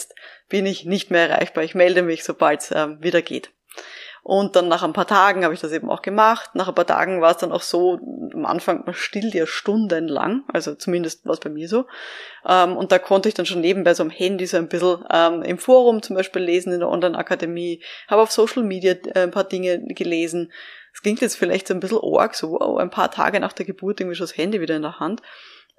bin 0.48 0.66
ich 0.66 0.84
nicht 0.84 1.10
mehr 1.10 1.28
erreichbar. 1.28 1.64
Ich 1.64 1.74
melde 1.74 2.02
mich, 2.02 2.24
sobald 2.24 2.60
es 2.60 2.70
ähm, 2.74 2.98
wieder 3.00 3.22
geht. 3.22 3.50
Und 4.28 4.56
dann 4.56 4.68
nach 4.68 4.82
ein 4.82 4.92
paar 4.92 5.06
Tagen 5.06 5.42
habe 5.42 5.54
ich 5.54 5.60
das 5.60 5.72
eben 5.72 5.90
auch 5.90 6.02
gemacht. 6.02 6.50
Nach 6.54 6.68
ein 6.68 6.74
paar 6.74 6.86
Tagen 6.86 7.22
war 7.22 7.30
es 7.30 7.38
dann 7.38 7.50
auch 7.50 7.62
so, 7.62 7.98
am 8.34 8.44
Anfang 8.44 8.82
man 8.84 8.94
stillt 8.94 9.32
ja 9.32 9.46
stundenlang, 9.46 10.42
also 10.52 10.74
zumindest 10.74 11.24
war 11.24 11.32
es 11.32 11.40
bei 11.40 11.48
mir 11.48 11.66
so. 11.66 11.86
Ähm, 12.46 12.76
und 12.76 12.92
da 12.92 12.98
konnte 12.98 13.30
ich 13.30 13.34
dann 13.34 13.46
schon 13.46 13.62
nebenbei 13.62 13.94
so 13.94 14.02
am 14.02 14.10
Handy 14.10 14.44
so 14.46 14.58
ein 14.58 14.68
bisschen 14.68 15.02
ähm, 15.10 15.42
im 15.42 15.56
Forum 15.56 16.02
zum 16.02 16.14
Beispiel 16.14 16.42
lesen 16.42 16.74
in 16.74 16.80
der 16.80 16.90
Online-Akademie, 16.90 17.82
habe 18.06 18.20
auf 18.20 18.30
Social 18.30 18.64
Media 18.64 18.92
äh, 19.14 19.22
ein 19.22 19.30
paar 19.30 19.44
Dinge 19.44 19.80
gelesen. 19.94 20.52
Es 20.92 21.00
klingt 21.00 21.22
jetzt 21.22 21.36
vielleicht 21.36 21.66
so 21.66 21.72
ein 21.72 21.80
bisschen 21.80 22.00
arg, 22.02 22.34
so 22.34 22.50
wow, 22.50 22.78
ein 22.78 22.90
paar 22.90 23.10
Tage 23.10 23.40
nach 23.40 23.54
der 23.54 23.64
Geburt 23.64 23.98
irgendwie 23.98 24.16
schon 24.16 24.26
das 24.26 24.36
Handy 24.36 24.60
wieder 24.60 24.76
in 24.76 24.82
der 24.82 25.00
Hand. 25.00 25.22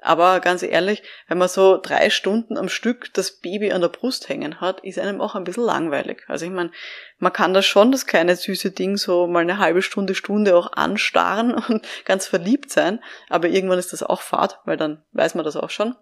Aber 0.01 0.39
ganz 0.39 0.63
ehrlich, 0.63 1.03
wenn 1.27 1.38
man 1.38 1.50
so 1.50 1.77
drei 1.77 2.10
Stunden 2.10 2.58
am 2.58 2.70
Stück 2.70 3.13
das 3.13 3.32
Baby 3.32 3.72
an 3.72 3.82
der 3.82 3.89
Brust 3.89 4.29
hängen 4.29 4.62
hat, 4.62 4.79
ist 4.82 4.98
einem 4.98 5.20
auch 5.20 5.36
ein 5.36 5.44
bisschen 5.44 5.65
langweilig. 5.65 6.24
Also 6.27 6.46
ich 6.46 6.51
meine, 6.51 6.72
man 7.18 7.34
kann 7.34 7.53
das 7.53 7.65
schon, 7.65 7.91
das 7.91 8.06
kleine 8.06 8.36
süße 8.36 8.72
Ding, 8.72 8.96
so 8.98 9.27
mal 9.27 9.41
eine 9.41 9.58
halbe 9.58 9.82
Stunde, 9.82 10.15
Stunde 10.15 10.56
auch 10.56 10.72
anstarren 10.74 11.53
und 11.70 11.86
ganz 12.06 12.27
verliebt 12.27 12.72
sein. 12.72 13.00
Aber 13.29 13.50
irgendwann 13.50 13.79
ist 13.79 13.94
das 13.94 14.03
auch 14.03 14.22
Fahrt, 14.22 14.60
weil 14.65 14.77
dann 14.77 15.03
weiß 15.12 15.36
man 15.36 15.46
das 15.46 15.58
auch 15.58 15.70
schon. 15.70 15.96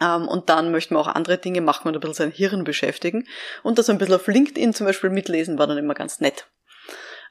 Ähm, 0.00 0.26
und 0.26 0.48
dann 0.48 0.72
möchte 0.72 0.94
man 0.94 1.02
auch 1.02 1.08
andere 1.08 1.38
Dinge 1.38 1.60
machen 1.60 1.88
und 1.88 1.94
ein 1.94 2.00
bisschen 2.00 2.14
sein 2.14 2.32
Hirn 2.32 2.64
beschäftigen. 2.64 3.28
Und 3.62 3.78
das 3.78 3.90
ein 3.90 3.98
bisschen 3.98 4.14
auf 4.14 4.26
LinkedIn 4.26 4.74
zum 4.74 4.86
Beispiel 4.86 5.10
mitlesen 5.10 5.58
war 5.58 5.66
dann 5.66 5.78
immer 5.78 5.94
ganz 5.94 6.20
nett. 6.20 6.46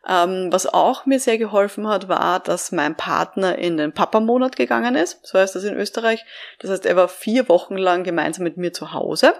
Ähm, 0.07 0.47
was 0.51 0.65
auch 0.65 1.05
mir 1.05 1.19
sehr 1.19 1.37
geholfen 1.37 1.87
hat, 1.87 2.07
war, 2.07 2.39
dass 2.39 2.71
mein 2.71 2.95
Partner 2.95 3.57
in 3.57 3.77
den 3.77 3.91
Papa-Monat 3.91 4.55
gegangen 4.55 4.95
ist. 4.95 5.19
So 5.25 5.37
heißt 5.37 5.55
das 5.55 5.65
in 5.65 5.75
Österreich. 5.75 6.25
Das 6.59 6.71
heißt, 6.71 6.85
er 6.85 6.95
war 6.95 7.09
vier 7.09 7.49
Wochen 7.49 7.75
lang 7.75 8.03
gemeinsam 8.03 8.43
mit 8.43 8.57
mir 8.57 8.71
zu 8.71 8.93
Hause, 8.93 9.33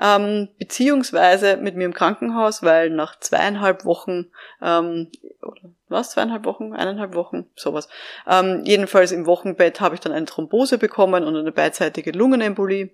ähm, 0.00 0.48
beziehungsweise 0.58 1.56
mit 1.56 1.74
mir 1.74 1.84
im 1.84 1.94
Krankenhaus, 1.94 2.62
weil 2.62 2.90
nach 2.90 3.18
zweieinhalb 3.18 3.84
Wochen, 3.84 4.26
ähm, 4.62 5.10
oder 5.42 5.60
was, 5.88 6.10
zweieinhalb 6.10 6.44
Wochen, 6.44 6.72
eineinhalb 6.72 7.14
Wochen, 7.14 7.46
sowas. 7.54 7.88
Ähm, 8.28 8.62
jedenfalls 8.64 9.12
im 9.12 9.26
Wochenbett 9.26 9.80
habe 9.80 9.94
ich 9.94 10.00
dann 10.00 10.12
eine 10.12 10.26
Thrombose 10.26 10.78
bekommen 10.78 11.24
und 11.24 11.36
eine 11.36 11.52
beidseitige 11.52 12.12
Lungenembolie 12.12 12.90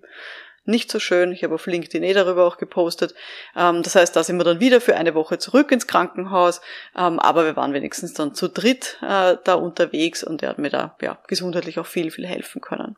nicht 0.65 0.91
so 0.91 0.99
schön. 0.99 1.31
Ich 1.31 1.43
habe 1.43 1.55
auf 1.55 1.65
LinkedIn 1.65 2.03
eh 2.03 2.13
darüber 2.13 2.45
auch 2.45 2.57
gepostet. 2.57 3.13
Ähm, 3.55 3.83
das 3.83 3.95
heißt, 3.95 4.15
da 4.15 4.23
sind 4.23 4.37
wir 4.37 4.43
dann 4.43 4.59
wieder 4.59 4.81
für 4.81 4.95
eine 4.95 5.15
Woche 5.15 5.37
zurück 5.37 5.71
ins 5.71 5.87
Krankenhaus. 5.87 6.61
Ähm, 6.95 7.19
aber 7.19 7.45
wir 7.45 7.55
waren 7.55 7.73
wenigstens 7.73 8.13
dann 8.13 8.33
zu 8.33 8.47
dritt 8.47 8.97
äh, 9.01 9.37
da 9.43 9.53
unterwegs 9.55 10.23
und 10.23 10.43
er 10.43 10.49
hat 10.49 10.59
mir 10.59 10.69
da 10.69 10.95
ja, 11.01 11.17
gesundheitlich 11.27 11.79
auch 11.79 11.85
viel, 11.85 12.11
viel 12.11 12.27
helfen 12.27 12.61
können. 12.61 12.97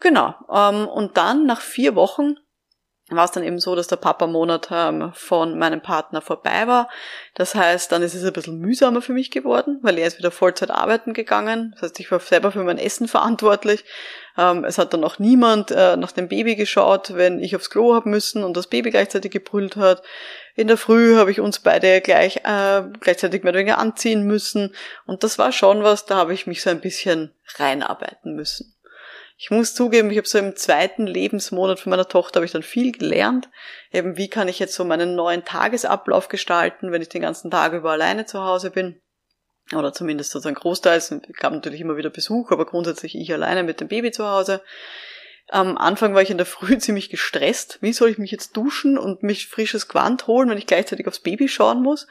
Genau. 0.00 0.34
Ähm, 0.52 0.86
und 0.88 1.16
dann 1.16 1.46
nach 1.46 1.60
vier 1.60 1.94
Wochen 1.94 2.36
war 3.08 3.24
es 3.24 3.30
dann 3.30 3.44
eben 3.44 3.60
so, 3.60 3.76
dass 3.76 3.86
der 3.86 3.96
Papa-Monat 3.96 4.68
ähm, 4.72 5.12
von 5.14 5.56
meinem 5.56 5.80
Partner 5.80 6.20
vorbei 6.20 6.66
war. 6.66 6.88
Das 7.34 7.54
heißt, 7.54 7.92
dann 7.92 8.02
ist 8.02 8.14
es 8.14 8.24
ein 8.24 8.32
bisschen 8.32 8.58
mühsamer 8.58 9.00
für 9.00 9.12
mich 9.12 9.30
geworden, 9.30 9.78
weil 9.82 9.96
er 9.96 10.08
ist 10.08 10.18
wieder 10.18 10.32
Vollzeit 10.32 10.72
arbeiten 10.72 11.14
gegangen. 11.14 11.70
Das 11.74 11.82
heißt, 11.82 12.00
ich 12.00 12.10
war 12.10 12.18
selber 12.18 12.50
für 12.50 12.64
mein 12.64 12.78
Essen 12.78 13.06
verantwortlich. 13.06 13.84
Ähm, 14.36 14.64
es 14.64 14.78
hat 14.78 14.92
dann 14.92 15.04
auch 15.04 15.20
niemand 15.20 15.70
äh, 15.70 15.96
nach 15.96 16.10
dem 16.10 16.26
Baby 16.26 16.56
geschaut, 16.56 17.14
wenn 17.14 17.38
ich 17.38 17.54
aufs 17.54 17.70
Klo 17.70 17.94
habe 17.94 18.08
müssen 18.08 18.42
und 18.42 18.56
das 18.56 18.66
Baby 18.66 18.90
gleichzeitig 18.90 19.30
gebrüllt 19.30 19.76
hat. 19.76 20.02
In 20.56 20.66
der 20.66 20.76
Früh 20.76 21.14
habe 21.14 21.30
ich 21.30 21.38
uns 21.38 21.60
beide 21.60 22.00
gleich 22.00 22.38
äh, 22.38 22.82
gleichzeitig 22.98 23.44
mehr 23.44 23.52
oder 23.52 23.60
weniger 23.60 23.78
anziehen 23.78 24.24
müssen. 24.24 24.74
Und 25.06 25.22
das 25.22 25.38
war 25.38 25.52
schon 25.52 25.84
was, 25.84 26.06
da 26.06 26.16
habe 26.16 26.34
ich 26.34 26.48
mich 26.48 26.60
so 26.60 26.70
ein 26.70 26.80
bisschen 26.80 27.32
reinarbeiten 27.56 28.34
müssen. 28.34 28.75
Ich 29.38 29.50
muss 29.50 29.74
zugeben, 29.74 30.10
ich 30.10 30.16
habe 30.16 30.26
so 30.26 30.38
im 30.38 30.56
zweiten 30.56 31.06
Lebensmonat 31.06 31.78
von 31.78 31.90
meiner 31.90 32.08
Tochter 32.08 32.38
habe 32.38 32.46
ich 32.46 32.52
dann 32.52 32.62
viel 32.62 32.92
gelernt. 32.92 33.50
Eben, 33.92 34.16
wie 34.16 34.30
kann 34.30 34.48
ich 34.48 34.58
jetzt 34.58 34.74
so 34.74 34.84
meinen 34.84 35.14
neuen 35.14 35.44
Tagesablauf 35.44 36.28
gestalten, 36.28 36.90
wenn 36.90 37.02
ich 37.02 37.10
den 37.10 37.20
ganzen 37.20 37.50
Tag 37.50 37.74
über 37.74 37.90
alleine 37.90 38.24
zu 38.24 38.42
Hause 38.42 38.70
bin. 38.70 39.02
Oder 39.74 39.92
zumindest 39.92 40.30
sozusagen 40.30 40.54
großteils. 40.54 41.10
Es 41.10 41.36
gab 41.38 41.52
natürlich 41.52 41.80
immer 41.80 41.98
wieder 41.98 42.08
Besuch, 42.08 42.50
aber 42.50 42.64
grundsätzlich 42.64 43.14
ich 43.14 43.32
alleine 43.32 43.62
mit 43.62 43.80
dem 43.80 43.88
Baby 43.88 44.10
zu 44.10 44.26
Hause. 44.26 44.62
Am 45.48 45.78
Anfang 45.78 46.12
war 46.12 46.22
ich 46.22 46.30
in 46.30 46.38
der 46.38 46.46
Früh 46.46 46.76
ziemlich 46.78 47.08
gestresst. 47.08 47.78
Wie 47.80 47.92
soll 47.92 48.10
ich 48.10 48.18
mich 48.18 48.32
jetzt 48.32 48.56
duschen 48.56 48.98
und 48.98 49.22
mich 49.22 49.46
frisches 49.46 49.86
Quant 49.86 50.26
holen, 50.26 50.50
wenn 50.50 50.58
ich 50.58 50.66
gleichzeitig 50.66 51.06
aufs 51.06 51.20
Baby 51.20 51.48
schauen 51.48 51.82
muss? 51.82 52.08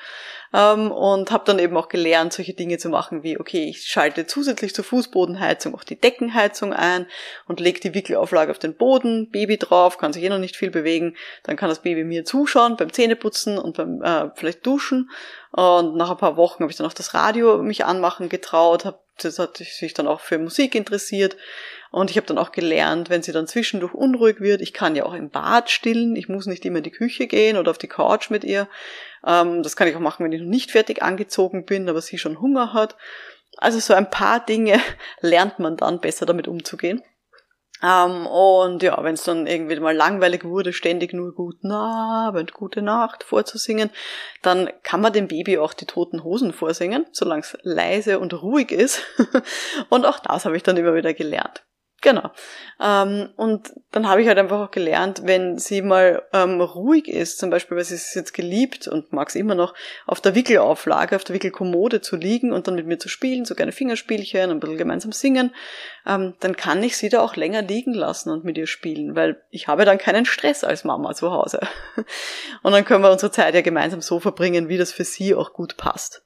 Ähm, 0.54 0.90
und 0.90 1.32
habe 1.32 1.44
dann 1.46 1.60
eben 1.60 1.76
auch 1.76 1.90
gelernt, 1.90 2.32
solche 2.32 2.54
Dinge 2.54 2.78
zu 2.78 2.88
machen 2.88 3.24
wie, 3.24 3.38
okay, 3.38 3.68
ich 3.70 3.88
schalte 3.88 4.26
zusätzlich 4.26 4.74
zur 4.74 4.86
Fußbodenheizung 4.86 5.76
auch 5.76 5.84
die 5.84 6.00
Deckenheizung 6.00 6.72
ein 6.72 7.08
und 7.46 7.60
lege 7.60 7.82
die 7.82 7.94
Wickelauflage 7.94 8.52
auf 8.52 8.60
den 8.60 8.76
Boden, 8.76 9.30
Baby 9.32 9.58
drauf, 9.58 9.98
kann 9.98 10.14
sich 10.14 10.24
eh 10.24 10.30
noch 10.30 10.38
nicht 10.38 10.56
viel 10.56 10.72
bewegen. 10.72 11.18
Dann 11.44 11.58
kann 11.58 11.68
das 11.68 11.82
Baby 11.82 12.06
mir 12.06 12.24
zuschauen 12.24 12.78
beim 12.78 12.94
Zähneputzen 12.94 13.58
und 13.58 13.76
beim 13.76 14.02
äh, 14.02 14.30
vielleicht 14.36 14.66
Duschen. 14.66 15.10
Und 15.52 15.98
nach 15.98 16.12
ein 16.12 16.18
paar 16.18 16.38
Wochen 16.38 16.64
habe 16.64 16.72
ich 16.72 16.78
dann 16.78 16.88
auch 16.88 16.94
das 16.94 17.14
Radio 17.14 17.62
mich 17.62 17.84
anmachen 17.84 18.30
getraut, 18.30 18.86
hab, 18.86 19.04
das 19.18 19.40
hat 19.40 19.58
sich 19.58 19.94
dann 19.94 20.08
auch 20.08 20.22
für 20.22 20.38
Musik 20.38 20.76
interessiert 20.76 21.36
und 21.92 22.12
ich 22.12 22.18
habe 22.18 22.28
dann 22.28 22.38
auch 22.38 22.52
gelernt, 22.52 23.10
wenn 23.10 23.24
sie 23.24 23.32
dann 23.32 23.48
zwischendurch 23.48 23.94
unruhig 23.94 24.42
wird, 24.42 24.62
ich 24.62 24.74
kann 24.74 24.96
ja 24.96 25.06
auch 25.06 25.14
im 25.14 25.30
Bad 25.30 25.70
stillen, 25.70 26.16
ich 26.16 26.30
muss 26.30 26.46
nicht 26.46 26.66
immer 26.66 26.78
in 26.78 26.84
die 26.84 26.92
Küche 26.92 27.28
gehen 27.28 27.58
oder 27.58 27.72
auf 27.72 27.78
die 27.78 27.88
Couch 27.88 28.30
mit 28.30 28.44
ihr. 28.44 28.68
Ähm, 29.26 29.64
das 29.64 29.76
kann 29.76 29.88
ich 29.88 29.96
auch 29.96 30.02
machen, 30.02 30.24
wenn 30.24 30.32
ich 30.32 30.42
noch 30.42 30.50
nicht 30.50 30.72
fertig 30.72 31.02
angezogen 31.02 31.66
bin, 31.66 31.90
aber 31.90 32.02
sie 32.02 32.18
schon 32.18 32.42
Hunger 32.42 32.74
hat. 32.74 32.96
Also 33.58 33.80
so 33.80 33.94
ein 33.94 34.10
paar 34.10 34.46
Dinge 34.46 34.80
lernt 35.22 35.60
man 35.60 35.78
dann 35.78 36.02
besser 36.02 36.26
damit 36.26 36.48
umzugehen. 36.48 37.02
Ähm, 37.84 38.26
und 38.26 38.82
ja, 38.84 39.04
wenn 39.04 39.16
es 39.16 39.24
dann 39.24 39.48
irgendwie 39.48 39.80
mal 39.80 39.96
langweilig 39.96 40.46
wurde, 40.46 40.72
ständig 40.72 41.14
nur 41.14 41.36
Guten 41.36 41.72
Abend, 41.72 42.54
Gute 42.54 42.82
Nacht 42.82 43.24
vorzusingen, 43.24 43.90
dann 44.42 44.70
kann 44.84 45.02
man 45.02 45.14
dem 45.14 45.28
Baby 45.28 45.58
auch 45.58 45.74
die 45.74 45.86
toten 45.86 46.24
Hosen 46.24 46.54
vorsingen, 46.54 47.06
solange 47.12 47.42
es 47.42 47.58
leise 47.64 48.20
und 48.20 48.34
ruhig 48.42 48.72
ist. 48.72 49.02
und 49.90 50.06
auch 50.06 50.20
das 50.20 50.46
habe 50.46 50.56
ich 50.56 50.64
dann 50.64 50.78
immer 50.78 50.96
wieder 50.96 51.14
gelernt. 51.14 51.66
Genau. 52.06 52.30
Ähm, 52.80 53.30
und 53.36 53.74
dann 53.90 54.08
habe 54.08 54.22
ich 54.22 54.28
halt 54.28 54.38
einfach 54.38 54.60
auch 54.60 54.70
gelernt, 54.70 55.22
wenn 55.24 55.58
sie 55.58 55.82
mal 55.82 56.22
ähm, 56.34 56.62
ruhig 56.62 57.08
ist, 57.08 57.40
zum 57.40 57.50
Beispiel, 57.50 57.78
weil 57.78 57.84
sie 57.84 57.96
es 57.96 58.14
jetzt 58.14 58.36
geliebt 58.36 58.88
und 58.88 59.12
mag 59.12 59.30
es 59.30 59.34
immer 59.34 59.56
noch, 59.56 59.74
auf 60.06 60.22
der 60.22 60.36
Wickelauflage, 60.36 61.16
auf 61.16 61.24
der 61.24 61.34
Wickelkommode 61.34 62.02
zu 62.02 62.16
liegen 62.16 62.54
und 62.54 62.68
dann 62.68 62.76
mit 62.76 62.86
mir 62.86 63.00
zu 63.00 63.10
spielen, 63.10 63.44
so 63.44 63.56
kleine 63.56 63.72
Fingerspielchen, 63.72 64.52
ein 64.52 64.60
bisschen 64.60 64.78
gemeinsam 64.78 65.14
singen, 65.14 65.56
ähm, 66.06 66.36
dann 66.42 66.56
kann 66.56 66.84
ich 66.84 66.96
sie 66.96 67.10
da 67.10 67.22
auch 67.22 67.36
länger 67.36 67.64
liegen 67.64 67.96
lassen 67.96 68.30
und 68.30 68.44
mit 68.44 68.60
ihr 68.60 68.68
spielen, 68.68 69.16
weil 69.16 69.42
ich 69.50 69.68
habe 69.68 69.84
dann 69.84 69.98
keinen 69.98 70.26
Stress 70.26 70.64
als 70.64 70.84
Mama 70.84 71.16
zu 71.16 71.32
Hause. 71.32 71.62
und 72.62 72.72
dann 72.72 72.86
können 72.86 73.04
wir 73.04 73.12
unsere 73.12 73.32
Zeit 73.32 73.56
ja 73.56 73.62
gemeinsam 73.62 74.02
so 74.02 74.20
verbringen, 74.20 74.70
wie 74.70 74.78
das 74.78 74.92
für 74.92 75.06
sie 75.06 75.34
auch 75.34 75.54
gut 75.54 75.76
passt. 75.76 76.24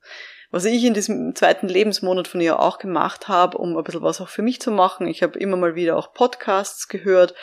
Was 0.52 0.66
ich 0.66 0.84
in 0.84 0.96
diesem 0.96 1.36
zweiten 1.36 1.68
Lebensmonat 1.68 2.28
von 2.28 2.42
ihr 2.42 2.60
auch 2.60 2.80
gemacht 2.80 3.28
habe, 3.28 3.58
um 3.58 3.78
ein 3.78 3.84
bisschen 3.84 4.02
was 4.02 4.20
auch 4.20 4.30
für 4.30 4.42
mich 4.42 4.60
zu 4.60 4.72
machen. 4.72 5.06
Ich 5.06 5.22
habe 5.22 5.38
immer 5.38 5.58
mal 5.58 5.76
wieder 5.76 5.96
auch 5.96 6.12
Podcasts 6.12 6.88
gehört, 6.88 7.36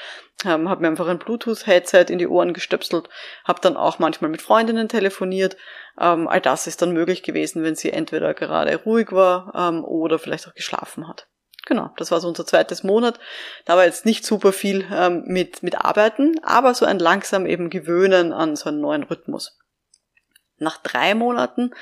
ähm, 0.44 0.68
habe 0.68 0.80
mir 0.80 0.88
einfach 0.88 1.06
ein 1.06 1.20
Bluetooth-Headset 1.20 2.06
in 2.08 2.18
die 2.18 2.26
Ohren 2.26 2.52
gestöpselt, 2.52 3.08
habe 3.44 3.60
dann 3.60 3.76
auch 3.76 4.00
manchmal 4.00 4.30
mit 4.30 4.42
Freundinnen 4.42 4.88
telefoniert. 4.88 5.56
Ähm, 6.00 6.26
all 6.26 6.40
das 6.40 6.66
ist 6.66 6.82
dann 6.82 6.92
möglich 6.92 7.22
gewesen, 7.22 7.62
wenn 7.62 7.76
sie 7.76 7.92
entweder 7.92 8.34
gerade 8.34 8.74
ruhig 8.84 9.12
war 9.12 9.52
ähm, 9.54 9.84
oder 9.84 10.18
vielleicht 10.18 10.48
auch 10.48 10.54
geschlafen 10.54 11.06
hat. 11.06 11.28
Genau, 11.64 11.90
das 11.96 12.10
war 12.10 12.20
so 12.20 12.28
unser 12.28 12.46
zweites 12.46 12.82
Monat. 12.82 13.20
Da 13.66 13.76
war 13.76 13.84
jetzt 13.84 14.04
nicht 14.04 14.24
super 14.24 14.52
viel 14.52 14.84
ähm, 14.92 15.22
mit, 15.26 15.62
mit 15.62 15.76
Arbeiten, 15.76 16.40
aber 16.42 16.74
so 16.74 16.84
ein 16.86 16.98
langsam 16.98 17.46
eben 17.46 17.70
Gewöhnen 17.70 18.32
an 18.32 18.56
so 18.56 18.68
einen 18.68 18.80
neuen 18.80 19.04
Rhythmus. 19.04 19.58
Nach 20.58 20.78
drei 20.78 21.14
Monaten 21.14 21.72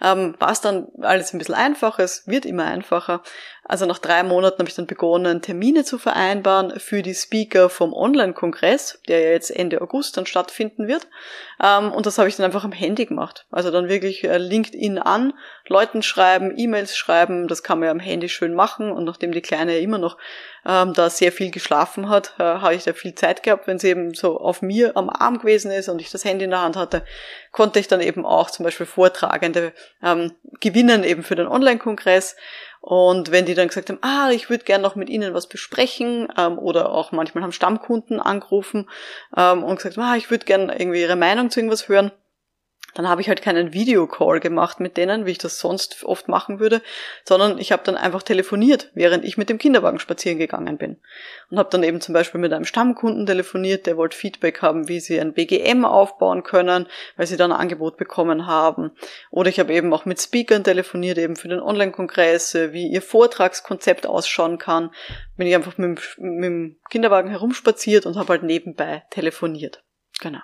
ähm, 0.00 0.34
war 0.38 0.50
es 0.50 0.60
dann 0.60 0.88
alles 1.00 1.34
ein 1.34 1.38
bisschen 1.38 1.54
einfacher, 1.54 2.02
es 2.02 2.26
wird 2.26 2.46
immer 2.46 2.64
einfacher. 2.64 3.22
Also 3.64 3.86
nach 3.86 3.98
drei 3.98 4.22
Monaten 4.22 4.58
habe 4.58 4.68
ich 4.68 4.74
dann 4.74 4.86
begonnen, 4.86 5.42
Termine 5.42 5.84
zu 5.84 5.98
vereinbaren 5.98 6.80
für 6.80 7.02
die 7.02 7.14
Speaker 7.14 7.68
vom 7.68 7.92
Online-Kongress, 7.92 9.00
der 9.06 9.20
ja 9.20 9.30
jetzt 9.30 9.50
Ende 9.50 9.80
August 9.80 10.16
dann 10.16 10.26
stattfinden 10.26 10.88
wird. 10.88 11.06
Ähm, 11.62 11.92
und 11.92 12.06
das 12.06 12.18
habe 12.18 12.28
ich 12.28 12.36
dann 12.36 12.46
einfach 12.46 12.64
am 12.64 12.72
Handy 12.72 13.06
gemacht. 13.06 13.46
Also 13.50 13.70
dann 13.70 13.88
wirklich 13.88 14.24
äh, 14.24 14.38
LinkedIn 14.38 14.98
an, 14.98 15.34
Leuten 15.72 16.02
schreiben, 16.02 16.52
E-Mails 16.56 16.96
schreiben, 16.96 17.48
das 17.48 17.62
kann 17.62 17.78
man 17.78 17.86
ja 17.86 17.90
am 17.90 17.98
Handy 17.98 18.28
schön 18.28 18.54
machen. 18.54 18.92
Und 18.92 19.04
nachdem 19.04 19.32
die 19.32 19.40
Kleine 19.40 19.78
immer 19.78 19.98
noch 19.98 20.18
ähm, 20.66 20.92
da 20.92 21.10
sehr 21.10 21.32
viel 21.32 21.50
geschlafen 21.50 22.08
hat, 22.08 22.34
äh, 22.38 22.42
habe 22.42 22.74
ich 22.74 22.84
da 22.84 22.92
viel 22.92 23.14
Zeit 23.14 23.42
gehabt, 23.42 23.66
wenn 23.66 23.78
sie 23.78 23.88
eben 23.88 24.14
so 24.14 24.38
auf 24.38 24.62
mir 24.62 24.96
am 24.96 25.10
Arm 25.10 25.38
gewesen 25.38 25.70
ist 25.70 25.88
und 25.88 26.00
ich 26.00 26.10
das 26.10 26.24
Handy 26.24 26.44
in 26.44 26.50
der 26.50 26.62
Hand 26.62 26.76
hatte, 26.76 27.04
konnte 27.50 27.80
ich 27.80 27.88
dann 27.88 28.00
eben 28.00 28.24
auch 28.24 28.50
zum 28.50 28.64
Beispiel 28.64 28.86
Vortragende 28.86 29.72
ähm, 30.02 30.32
gewinnen 30.60 31.02
eben 31.02 31.22
für 31.22 31.34
den 31.34 31.48
Online-Kongress. 31.48 32.36
Und 32.80 33.30
wenn 33.30 33.46
die 33.46 33.54
dann 33.54 33.68
gesagt 33.68 33.90
haben, 33.90 34.00
ah, 34.02 34.30
ich 34.32 34.50
würde 34.50 34.64
gern 34.64 34.82
noch 34.82 34.96
mit 34.96 35.08
Ihnen 35.08 35.34
was 35.34 35.48
besprechen, 35.48 36.28
ähm, 36.36 36.58
oder 36.58 36.90
auch 36.90 37.12
manchmal 37.12 37.44
haben 37.44 37.52
Stammkunden 37.52 38.20
angerufen 38.20 38.90
ähm, 39.36 39.62
und 39.62 39.76
gesagt, 39.76 39.98
ah, 39.98 40.16
ich 40.16 40.30
würde 40.30 40.44
gern 40.44 40.68
irgendwie 40.68 41.00
Ihre 41.00 41.14
Meinung 41.14 41.50
zu 41.50 41.60
irgendwas 41.60 41.88
hören, 41.88 42.10
dann 42.94 43.08
habe 43.08 43.20
ich 43.20 43.28
halt 43.28 43.42
keinen 43.42 43.72
Videocall 43.72 44.40
gemacht 44.40 44.80
mit 44.80 44.96
denen, 44.96 45.24
wie 45.24 45.30
ich 45.30 45.38
das 45.38 45.58
sonst 45.58 46.04
oft 46.04 46.28
machen 46.28 46.60
würde, 46.60 46.82
sondern 47.24 47.58
ich 47.58 47.72
habe 47.72 47.82
dann 47.84 47.96
einfach 47.96 48.22
telefoniert, 48.22 48.90
während 48.94 49.24
ich 49.24 49.38
mit 49.38 49.48
dem 49.48 49.58
Kinderwagen 49.58 49.98
spazieren 49.98 50.38
gegangen 50.38 50.76
bin. 50.78 50.98
Und 51.50 51.58
habe 51.58 51.70
dann 51.70 51.82
eben 51.82 52.00
zum 52.00 52.12
Beispiel 52.12 52.40
mit 52.40 52.52
einem 52.52 52.64
Stammkunden 52.64 53.26
telefoniert, 53.26 53.86
der 53.86 53.96
wollte 53.96 54.16
Feedback 54.16 54.62
haben, 54.62 54.88
wie 54.88 55.00
sie 55.00 55.20
ein 55.20 55.32
BGM 55.32 55.84
aufbauen 55.84 56.42
können, 56.42 56.86
weil 57.16 57.26
sie 57.26 57.36
dann 57.36 57.52
ein 57.52 57.60
Angebot 57.60 57.96
bekommen 57.96 58.46
haben. 58.46 58.90
Oder 59.30 59.48
ich 59.48 59.58
habe 59.58 59.72
eben 59.72 59.92
auch 59.92 60.04
mit 60.04 60.20
Speakern 60.20 60.64
telefoniert, 60.64 61.18
eben 61.18 61.36
für 61.36 61.48
den 61.48 61.60
Online-Kongress, 61.60 62.54
wie 62.72 62.88
ihr 62.88 63.02
Vortragskonzept 63.02 64.06
ausschauen 64.06 64.58
kann. 64.58 64.90
Bin 65.36 65.46
ich 65.46 65.54
einfach 65.54 65.78
mit, 65.78 66.00
mit 66.18 66.44
dem 66.44 66.76
Kinderwagen 66.90 67.30
herumspaziert 67.30 68.06
und 68.06 68.16
habe 68.16 68.34
halt 68.34 68.42
nebenbei 68.42 69.04
telefoniert. 69.10 69.82
Genau. 70.20 70.40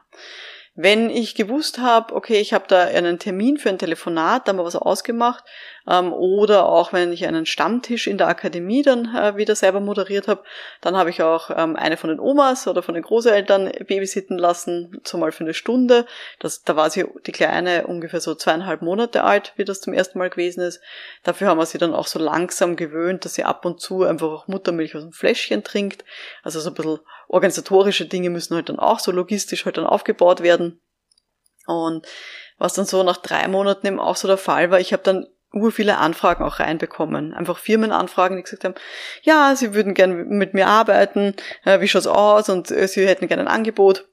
Wenn 0.81 1.11
ich 1.11 1.35
gewusst 1.35 1.79
habe, 1.79 2.15
okay, 2.15 2.39
ich 2.39 2.53
habe 2.53 2.67
da 2.69 2.85
einen 2.85 3.19
Termin 3.19 3.59
für 3.59 3.69
ein 3.69 3.81
Telefonat, 3.81 4.47
da 4.47 4.51
haben 4.51 4.59
wir 4.59 4.65
was 4.65 4.77
ausgemacht, 4.77 5.43
ähm, 5.89 6.13
oder 6.13 6.67
auch 6.67 6.93
wenn 6.93 7.13
ich 7.13 7.27
einen 7.27 7.47
Stammtisch 7.47 8.07
in 8.07 8.19
der 8.19 8.29
Akademie 8.29 8.83
dann 8.83 9.15
äh, 9.15 9.37
wieder 9.37 9.55
selber 9.55 9.81
moderiert 9.81 10.29
habe, 10.29 10.45
dann 10.81 10.97
habe 10.97 11.11
ich 11.11 11.23
auch 11.23 11.51
ähm, 11.55 11.77
eine 11.77 11.97
von 11.97 12.11
den 12.11 12.21
Omas 12.21 12.69
oder 12.69 12.83
von 12.83 12.95
den 12.95 13.03
Großeltern 13.03 13.73
babysitten 13.87 14.37
lassen, 14.37 15.01
zumal 15.05 15.33
für 15.33 15.45
eine 15.45 15.55
Stunde. 15.55 16.07
Das, 16.39 16.63
da 16.63 16.77
war 16.77 16.91
sie 16.91 17.07
die 17.27 17.33
Kleine 17.33 17.87
ungefähr 17.87 18.21
so 18.21 18.35
zweieinhalb 18.35 18.83
Monate 18.83 19.25
alt, 19.25 19.55
wie 19.57 19.65
das 19.65 19.81
zum 19.81 19.95
ersten 19.95 20.19
Mal 20.19 20.31
gewesen 20.31 20.61
ist. 20.61 20.81
Dafür 21.23 21.49
haben 21.49 21.59
wir 21.59 21.67
sie 21.67 21.79
dann 21.79 21.95
auch 21.95 22.07
so 22.07 22.19
langsam 22.19 22.77
gewöhnt, 22.77 23.25
dass 23.25 23.35
sie 23.35 23.45
ab 23.45 23.65
und 23.65 23.81
zu 23.81 24.03
einfach 24.03 24.29
auch 24.29 24.49
Muttermilch 24.49 24.95
aus 24.95 25.03
dem 25.03 25.13
Fläschchen 25.13 25.65
trinkt. 25.65 26.05
Also 26.43 26.61
so 26.61 26.71
ein 26.71 26.75
bisschen 26.75 26.99
organisatorische 27.29 28.07
Dinge 28.07 28.31
müssen 28.31 28.55
halt 28.55 28.69
dann 28.69 28.79
auch 28.79 28.99
so 28.99 29.11
logistisch 29.11 29.65
halt 29.65 29.79
dann 29.79 29.87
aufgebaut 29.87 30.43
werden. 30.43 30.81
Und 31.67 32.07
was 32.59 32.75
dann 32.75 32.87
so 32.87 33.03
nach 33.03 33.19
drei 33.19 33.47
Monaten 33.49 33.87
eben 33.87 34.01
auch 34.01 34.17
so 34.17 34.27
der 34.27 34.39
Fall 34.39 34.71
war, 34.71 34.81
ich 34.81 34.93
habe 34.93 35.03
dann 35.03 35.27
ur 35.53 35.73
viele 35.73 35.99
Anfragen 35.99 36.45
auch 36.45 36.61
reinbekommen. 36.61 37.33
Einfach 37.33 37.59
Firmenanfragen, 37.59 38.37
die 38.37 38.43
gesagt 38.43 38.65
haben, 38.65 38.75
ja, 39.23 39.55
sie 39.57 39.75
würden 39.75 39.95
gerne 39.95 40.15
mit 40.15 40.55
mir 40.55 40.67
arbeiten, 40.67 41.35
äh, 41.65 41.81
wie 41.81 41.89
schaut's 41.89 42.07
aus 42.07 42.49
und 42.49 42.71
äh, 42.71 42.87
sie 42.87 43.07
hätten 43.07 43.29
gerne 43.29 43.43
ein 43.43 43.49
Angebot. 43.49 44.09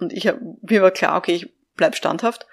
Und 0.00 0.12
ich 0.12 0.26
hab, 0.26 0.36
mir 0.62 0.82
war 0.82 0.90
klar, 0.90 1.16
okay, 1.16 1.34
ich 1.34 1.52
bleib 1.76 1.94
standhaft. 1.94 2.46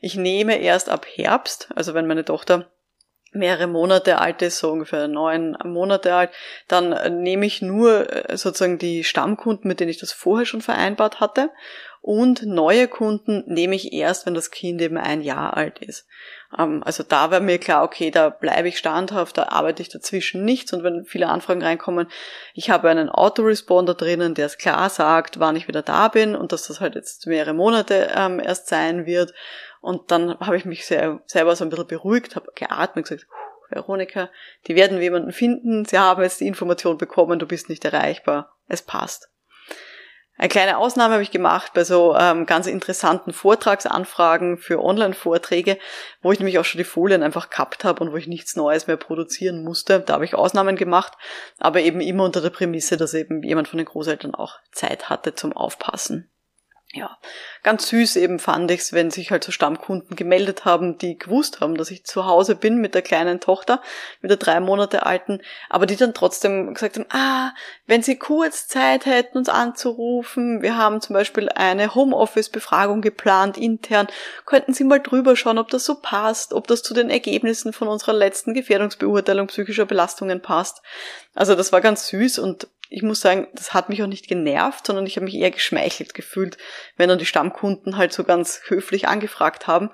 Ich 0.00 0.14
nehme 0.14 0.58
erst 0.58 0.88
ab 0.88 1.06
Herbst, 1.12 1.68
also 1.74 1.94
wenn 1.94 2.06
meine 2.06 2.24
Tochter 2.24 2.70
mehrere 3.32 3.66
Monate 3.66 4.18
alt 4.18 4.42
ist, 4.42 4.58
so 4.58 4.70
ungefähr 4.70 5.08
neun 5.08 5.56
Monate 5.64 6.14
alt, 6.14 6.30
dann 6.68 7.22
nehme 7.22 7.46
ich 7.46 7.62
nur 7.62 8.30
äh, 8.30 8.36
sozusagen 8.36 8.78
die 8.78 9.04
Stammkunden, 9.04 9.66
mit 9.68 9.80
denen 9.80 9.90
ich 9.90 9.98
das 9.98 10.12
vorher 10.12 10.46
schon 10.46 10.60
vereinbart 10.60 11.18
hatte 11.18 11.50
und 12.02 12.42
neue 12.42 12.88
Kunden 12.88 13.44
nehme 13.46 13.76
ich 13.76 13.92
erst, 13.92 14.26
wenn 14.26 14.34
das 14.34 14.50
Kind 14.50 14.82
eben 14.82 14.98
ein 14.98 15.20
Jahr 15.20 15.56
alt 15.56 15.78
ist. 15.78 16.04
Ähm, 16.58 16.82
also 16.84 17.04
da 17.04 17.30
war 17.30 17.38
mir 17.38 17.58
klar, 17.58 17.84
okay, 17.84 18.10
da 18.10 18.28
bleibe 18.28 18.66
ich 18.66 18.76
standhaft, 18.76 19.38
da 19.38 19.44
arbeite 19.44 19.82
ich 19.82 19.88
dazwischen 19.88 20.44
nichts 20.44 20.72
und 20.72 20.82
wenn 20.82 21.04
viele 21.04 21.28
Anfragen 21.28 21.62
reinkommen, 21.62 22.08
ich 22.54 22.70
habe 22.70 22.90
einen 22.90 23.08
Autoresponder 23.08 23.94
drinnen, 23.94 24.34
der 24.34 24.46
es 24.46 24.58
klar 24.58 24.90
sagt, 24.90 25.38
wann 25.38 25.54
ich 25.54 25.68
wieder 25.68 25.82
da 25.82 26.08
bin 26.08 26.34
und 26.34 26.50
dass 26.50 26.66
das 26.66 26.80
halt 26.80 26.96
jetzt 26.96 27.28
mehrere 27.28 27.54
Monate 27.54 28.10
ähm, 28.14 28.40
erst 28.40 28.66
sein 28.66 29.06
wird. 29.06 29.32
Und 29.80 30.10
dann 30.10 30.38
habe 30.40 30.56
ich 30.56 30.64
mich 30.64 30.84
sehr, 30.84 31.20
selber 31.26 31.54
so 31.54 31.64
ein 31.64 31.70
bisschen 31.70 31.86
beruhigt, 31.86 32.34
habe 32.34 32.50
geatmet 32.56 33.10
und 33.10 33.16
gesagt, 33.16 33.26
Veronika, 33.70 34.28
die 34.66 34.74
werden 34.74 35.00
jemanden 35.00 35.32
finden, 35.32 35.84
sie 35.84 35.98
haben 35.98 36.22
jetzt 36.22 36.40
die 36.40 36.48
Information 36.48 36.98
bekommen, 36.98 37.38
du 37.38 37.46
bist 37.46 37.68
nicht 37.68 37.84
erreichbar, 37.84 38.56
es 38.68 38.82
passt. 38.82 39.31
Eine 40.38 40.48
kleine 40.48 40.78
Ausnahme 40.78 41.14
habe 41.14 41.22
ich 41.22 41.30
gemacht 41.30 41.72
bei 41.74 41.84
so 41.84 42.16
ähm, 42.16 42.46
ganz 42.46 42.66
interessanten 42.66 43.32
Vortragsanfragen 43.32 44.56
für 44.56 44.82
Online-Vorträge, 44.82 45.78
wo 46.22 46.32
ich 46.32 46.38
nämlich 46.38 46.58
auch 46.58 46.64
schon 46.64 46.78
die 46.78 46.84
Folien 46.84 47.22
einfach 47.22 47.50
gehabt 47.50 47.84
habe 47.84 48.02
und 48.02 48.12
wo 48.12 48.16
ich 48.16 48.26
nichts 48.26 48.56
Neues 48.56 48.86
mehr 48.86 48.96
produzieren 48.96 49.62
musste. 49.62 50.00
Da 50.00 50.14
habe 50.14 50.24
ich 50.24 50.34
Ausnahmen 50.34 50.76
gemacht, 50.76 51.12
aber 51.58 51.80
eben 51.80 52.00
immer 52.00 52.24
unter 52.24 52.40
der 52.40 52.50
Prämisse, 52.50 52.96
dass 52.96 53.14
eben 53.14 53.42
jemand 53.42 53.68
von 53.68 53.76
den 53.76 53.86
Großeltern 53.86 54.34
auch 54.34 54.58
Zeit 54.72 55.10
hatte 55.10 55.34
zum 55.34 55.52
Aufpassen 55.52 56.31
ja, 56.94 57.16
ganz 57.62 57.88
süß 57.88 58.16
eben 58.16 58.38
fand 58.38 58.70
ich's, 58.70 58.92
wenn 58.92 59.10
sich 59.10 59.30
halt 59.30 59.42
so 59.42 59.50
Stammkunden 59.50 60.14
gemeldet 60.14 60.66
haben, 60.66 60.98
die 60.98 61.16
gewusst 61.16 61.60
haben, 61.60 61.78
dass 61.78 61.90
ich 61.90 62.04
zu 62.04 62.26
Hause 62.26 62.54
bin 62.54 62.82
mit 62.82 62.94
der 62.94 63.00
kleinen 63.00 63.40
Tochter, 63.40 63.80
mit 64.20 64.30
der 64.30 64.36
drei 64.36 64.60
Monate 64.60 65.06
alten, 65.06 65.40
aber 65.70 65.86
die 65.86 65.96
dann 65.96 66.12
trotzdem 66.12 66.74
gesagt 66.74 66.98
haben, 66.98 67.06
ah, 67.08 67.54
wenn 67.86 68.02
Sie 68.02 68.18
kurz 68.18 68.68
Zeit 68.68 69.06
hätten, 69.06 69.38
uns 69.38 69.48
anzurufen, 69.48 70.60
wir 70.60 70.76
haben 70.76 71.00
zum 71.00 71.14
Beispiel 71.14 71.48
eine 71.48 71.94
Homeoffice-Befragung 71.94 73.00
geplant 73.00 73.56
intern, 73.56 74.08
könnten 74.44 74.74
Sie 74.74 74.84
mal 74.84 75.00
drüber 75.00 75.34
schauen, 75.34 75.56
ob 75.56 75.70
das 75.70 75.86
so 75.86 75.94
passt, 75.94 76.52
ob 76.52 76.66
das 76.66 76.82
zu 76.82 76.92
den 76.92 77.08
Ergebnissen 77.08 77.72
von 77.72 77.88
unserer 77.88 78.12
letzten 78.12 78.52
Gefährdungsbeurteilung 78.52 79.46
psychischer 79.46 79.86
Belastungen 79.86 80.42
passt. 80.42 80.82
Also 81.34 81.54
das 81.54 81.72
war 81.72 81.80
ganz 81.80 82.08
süß 82.08 82.38
und 82.38 82.68
ich 82.92 83.02
muss 83.02 83.20
sagen, 83.20 83.48
das 83.54 83.72
hat 83.72 83.88
mich 83.88 84.02
auch 84.02 84.06
nicht 84.06 84.28
genervt, 84.28 84.86
sondern 84.86 85.06
ich 85.06 85.16
habe 85.16 85.24
mich 85.24 85.34
eher 85.34 85.50
geschmeichelt 85.50 86.12
gefühlt, 86.12 86.58
wenn 86.98 87.08
dann 87.08 87.18
die 87.18 87.26
Stammkunden 87.26 87.96
halt 87.96 88.12
so 88.12 88.22
ganz 88.22 88.60
höflich 88.66 89.08
angefragt 89.08 89.66
haben, 89.66 89.90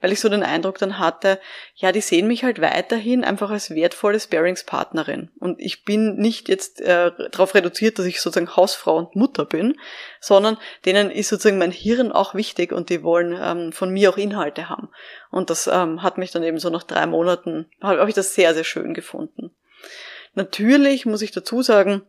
weil 0.00 0.12
ich 0.12 0.20
so 0.20 0.30
den 0.30 0.42
Eindruck 0.42 0.78
dann 0.78 0.98
hatte, 0.98 1.38
ja, 1.74 1.92
die 1.92 2.00
sehen 2.00 2.26
mich 2.26 2.44
halt 2.44 2.60
weiterhin 2.62 3.22
einfach 3.22 3.50
als 3.50 3.70
wertvolle 3.70 4.18
Sparingspartnerin. 4.18 5.30
Und 5.38 5.60
ich 5.60 5.84
bin 5.84 6.16
nicht 6.16 6.48
jetzt 6.48 6.80
äh, 6.80 7.10
darauf 7.30 7.54
reduziert, 7.54 7.98
dass 7.98 8.06
ich 8.06 8.22
sozusagen 8.22 8.56
Hausfrau 8.56 8.96
und 8.96 9.14
Mutter 9.14 9.44
bin, 9.44 9.76
sondern 10.20 10.56
denen 10.86 11.10
ist 11.10 11.28
sozusagen 11.28 11.58
mein 11.58 11.70
Hirn 11.70 12.12
auch 12.12 12.34
wichtig 12.34 12.72
und 12.72 12.88
die 12.88 13.02
wollen 13.02 13.38
ähm, 13.38 13.72
von 13.72 13.90
mir 13.90 14.08
auch 14.08 14.16
Inhalte 14.16 14.70
haben. 14.70 14.88
Und 15.30 15.50
das 15.50 15.66
ähm, 15.66 16.02
hat 16.02 16.16
mich 16.16 16.30
dann 16.30 16.42
eben 16.42 16.58
so 16.58 16.70
nach 16.70 16.84
drei 16.84 17.06
Monaten, 17.06 17.66
habe 17.82 18.00
hab 18.00 18.08
ich 18.08 18.14
das 18.14 18.34
sehr, 18.34 18.54
sehr 18.54 18.64
schön 18.64 18.94
gefunden. 18.94 19.50
Natürlich 20.34 21.04
muss 21.04 21.20
ich 21.20 21.32
dazu 21.32 21.62
sagen, 21.62 22.02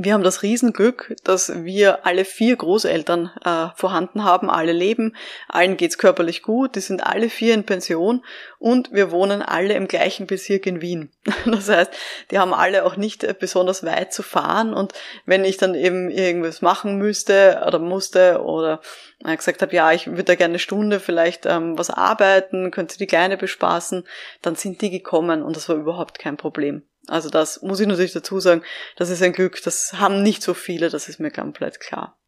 wir 0.00 0.14
haben 0.14 0.22
das 0.22 0.44
Riesenglück, 0.44 1.16
dass 1.24 1.64
wir 1.64 2.06
alle 2.06 2.24
vier 2.24 2.54
Großeltern 2.54 3.32
äh, 3.44 3.66
vorhanden 3.74 4.22
haben, 4.22 4.48
alle 4.48 4.72
leben, 4.72 5.16
allen 5.48 5.76
geht's 5.76 5.98
körperlich 5.98 6.42
gut, 6.42 6.76
die 6.76 6.80
sind 6.80 7.04
alle 7.04 7.28
vier 7.28 7.52
in 7.52 7.64
Pension 7.64 8.24
und 8.60 8.92
wir 8.92 9.10
wohnen 9.10 9.42
alle 9.42 9.74
im 9.74 9.88
gleichen 9.88 10.28
Bezirk 10.28 10.66
in 10.66 10.80
Wien. 10.80 11.10
Das 11.58 11.68
heißt, 11.68 11.90
die 12.30 12.38
haben 12.38 12.54
alle 12.54 12.84
auch 12.84 12.96
nicht 12.96 13.24
äh, 13.24 13.34
besonders 13.38 13.84
weit 13.84 14.12
zu 14.12 14.22
fahren 14.22 14.72
und 14.72 14.92
wenn 15.26 15.44
ich 15.44 15.56
dann 15.56 15.74
eben 15.74 16.10
irgendwas 16.10 16.62
machen 16.62 16.96
müsste 16.96 17.64
oder 17.66 17.80
musste 17.80 18.40
oder 18.42 18.80
äh, 19.24 19.36
gesagt 19.36 19.62
habe, 19.62 19.74
ja, 19.74 19.90
ich 19.90 20.06
würde 20.06 20.24
da 20.24 20.34
gerne 20.36 20.52
eine 20.52 20.58
Stunde 20.60 21.00
vielleicht 21.00 21.44
ähm, 21.44 21.76
was 21.76 21.90
arbeiten, 21.90 22.70
könnte 22.70 22.98
die 22.98 23.06
Kleine 23.06 23.36
bespaßen, 23.36 24.06
dann 24.42 24.54
sind 24.54 24.80
die 24.80 24.90
gekommen 24.90 25.42
und 25.42 25.56
das 25.56 25.68
war 25.68 25.74
überhaupt 25.74 26.20
kein 26.20 26.36
Problem. 26.36 26.84
Also 27.08 27.30
das 27.30 27.62
muss 27.62 27.80
ich 27.80 27.86
natürlich 27.86 28.12
dazu 28.12 28.40
sagen, 28.40 28.62
das 28.96 29.10
ist 29.10 29.22
ein 29.22 29.32
Glück, 29.32 29.62
das 29.62 29.94
haben 29.94 30.22
nicht 30.22 30.42
so 30.42 30.54
viele, 30.54 30.90
das 30.90 31.08
ist 31.08 31.20
mir 31.20 31.30
komplett 31.30 31.80
klar. 31.80 32.18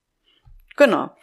Genau. 0.76 1.14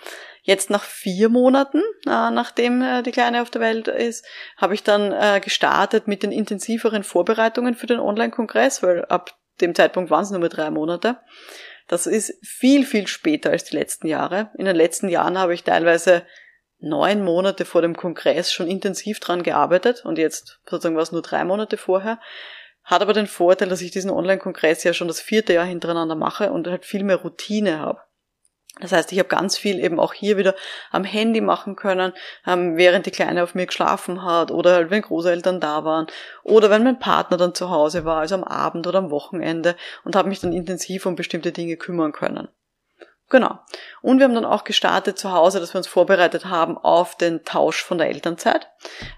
Jetzt 0.44 0.70
nach 0.70 0.84
vier 0.84 1.30
Monaten, 1.30 1.80
äh, 2.06 2.32
nachdem 2.32 2.82
äh, 2.82 3.04
die 3.04 3.12
Kleine 3.12 3.42
auf 3.42 3.50
der 3.50 3.60
Welt 3.60 3.88
ist, 3.88 4.26
habe 4.56 4.76
ich 4.76 4.84
dann 4.84 5.12
äh, 5.12 5.42
gestartet 5.44 6.08
mit 6.08 6.24
den 6.24 6.32
intensiveren 6.32 7.04
Vorbereitungen 7.04 7.76
für 7.76 7.88
den 7.88 8.00
Online-Kongress, 8.00 8.82
weil 8.82 9.04
ab 9.06 9.36
dem 9.60 9.76
Zeitpunkt 9.76 10.10
waren 10.10 10.24
es 10.24 10.30
nur 10.30 10.40
mehr 10.40 10.50
drei 10.50 10.70
Monate. 10.70 11.18
Das 11.88 12.06
ist 12.06 12.34
viel, 12.46 12.86
viel 12.86 13.08
später 13.08 13.50
als 13.50 13.66
die 13.66 13.76
letzten 13.76 14.08
Jahre. 14.08 14.52
In 14.58 14.66
den 14.66 14.76
letzten 14.76 15.10
Jahren 15.10 15.38
habe 15.38 15.54
ich 15.54 15.64
teilweise 15.64 16.26
neun 16.80 17.24
Monate 17.24 17.66
vor 17.66 17.82
dem 17.82 17.96
Kongress 17.96 18.52
schon 18.52 18.68
intensiv 18.68 19.20
dran 19.20 19.44
gearbeitet 19.44 20.06
und 20.06 20.18
jetzt 20.18 20.60
sozusagen 20.70 20.96
war 20.96 21.04
es 21.04 21.12
nur 21.12 21.22
drei 21.22 21.44
Monate 21.44 21.78
vorher. 21.78 22.20
Hat 22.88 23.02
aber 23.02 23.12
den 23.12 23.28
Vorteil, 23.28 23.68
dass 23.68 23.82
ich 23.82 23.92
diesen 23.92 24.10
Online-Kongress 24.10 24.86
ja 24.86 24.94
schon 24.94 25.10
das 25.10 25.20
vierte 25.20 25.54
Jahr 25.54 25.66
hintereinander 25.66 26.16
mache 26.16 26.54
und 26.54 26.68
halt 26.68 26.86
viel 26.86 27.04
mehr 27.04 27.18
Routine 27.18 27.80
habe. 27.80 28.00
Das 28.80 28.94
heißt, 28.94 29.12
ich 29.12 29.20
habe 29.20 29.28
ganz 29.28 29.58
viel 29.58 29.84
eben 29.84 30.00
auch 30.00 30.14
hier 30.14 30.38
wieder 30.38 30.56
am 30.92 31.04
Handy 31.04 31.42
machen 31.42 31.76
können, 31.76 32.14
ähm, 32.46 32.78
während 32.78 33.06
die 33.06 33.12
Kleine 33.12 33.44
auf 33.44 33.56
mir 33.56 33.66
geschlafen 33.66 34.24
hat 34.24 34.52
oder 34.52 34.76
halt 34.76 34.90
wenn 34.90 35.02
Großeltern 35.02 35.60
da 35.60 35.84
waren 35.84 36.08
oder 36.44 36.70
wenn 36.70 36.84
mein 36.84 37.00
Partner 37.00 37.36
dann 37.36 37.54
zu 37.54 37.70
Hause 37.70 38.06
war, 38.06 38.20
also 38.22 38.36
am 38.36 38.46
Abend 38.46 38.88
oder 38.88 39.00
am 39.00 39.12
Wochenende 39.12 39.76
und 40.06 40.16
habe 40.16 40.30
mich 40.30 40.40
dann 40.40 40.54
intensiv 40.54 41.06
um 41.06 41.16
bestimmte 41.16 41.52
Dinge 41.52 41.76
kümmern 41.76 42.14
können. 42.14 42.48
Genau. 43.30 43.60
Und 44.02 44.20
wir 44.20 44.24
haben 44.24 44.36
dann 44.36 44.46
auch 44.46 44.64
gestartet 44.64 45.20
zu 45.20 45.34
Hause, 45.34 45.60
dass 45.60 45.74
wir 45.74 45.80
uns 45.80 45.88
vorbereitet 45.88 46.46
haben 46.46 46.78
auf 46.78 47.18
den 47.18 47.44
Tausch 47.44 47.84
von 47.84 47.98
der 47.98 48.08
Elternzeit, 48.08 48.70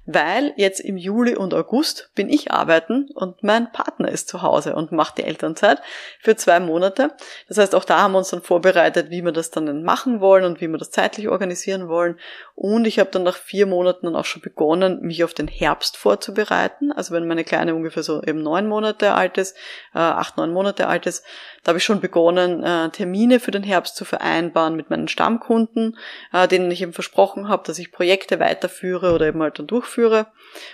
weil 0.08 0.52
jetzt 0.58 0.80
im 0.80 0.98
Juli 0.98 1.36
und 1.36 1.54
August 1.54 2.10
bin 2.16 2.28
ich 2.28 2.52
arbeiten 2.52 3.10
und 3.14 3.44
mein 3.44 3.72
Partner 3.72 4.10
ist 4.10 4.28
zu 4.28 4.42
Hause 4.42 4.76
und 4.76 4.92
macht 4.92 5.20
die 5.20 5.26
Elternzeit 5.26 5.80
für 6.22 6.36
zwei 6.36 6.60
Monate. 6.60 7.12
Das 7.48 7.60
heißt, 7.60 7.76
auch 7.76 7.86
da 7.86 8.02
haben 8.02 8.14
wir 8.14 8.18
uns 8.18 8.32
dann 8.32 8.42
vorbereitet, 8.42 9.12
wie 9.12 9.24
wir 9.24 9.32
das 9.32 9.52
dann 9.52 9.84
machen 9.84 10.22
wollen 10.22 10.44
und 10.44 10.60
wie 10.60 10.68
wir 10.68 10.80
das 10.80 10.90
zeitlich 10.90 11.28
organisieren 11.30 11.88
wollen. 11.88 12.18
Und 12.56 12.88
ich 12.88 12.98
habe 12.98 13.12
dann 13.12 13.22
nach 13.22 13.38
vier 13.38 13.68
Monaten 13.68 14.08
dann 14.08 14.16
auch 14.16 14.26
schon 14.26 14.42
begonnen, 14.42 15.02
mich 15.02 15.24
auf 15.24 15.36
den 15.36 15.48
Herbst 15.48 15.98
vorzubereiten. 15.98 16.92
Also 16.92 17.14
wenn 17.14 17.28
meine 17.28 17.44
Kleine 17.44 17.76
ungefähr 17.76 18.02
so 18.02 18.24
eben 18.24 18.42
neun 18.42 18.68
Monate 18.68 19.14
alt 19.14 19.38
ist, 19.38 19.56
äh, 19.94 20.00
acht, 20.00 20.38
neun 20.38 20.52
Monate 20.52 20.88
alt 20.88 21.06
ist, 21.06 21.24
da 21.64 21.70
habe 21.70 21.78
ich 21.78 21.84
schon 21.84 22.00
begonnen, 22.00 22.64
äh, 22.64 22.90
Termine 22.90 23.40
für 23.40 23.52
den 23.52 23.64
Herbst 23.64 23.99
zu 24.00 24.06
vereinbaren 24.06 24.78
mit 24.78 24.90
meinen 24.90 25.10
Stammkunden, 25.10 25.98
äh, 26.32 26.48
denen 26.48 26.72
ich 26.72 26.82
eben 26.82 26.94
versprochen 26.94 27.50
habe, 27.50 27.64
dass 27.68 27.80
ich 27.80 27.92
Projekte 27.92 28.40
weiterführe 28.40 29.14
oder 29.14 29.28
eben 29.28 29.42
halt 29.42 29.60
dann 29.60 29.68
durchführe. 29.68 30.28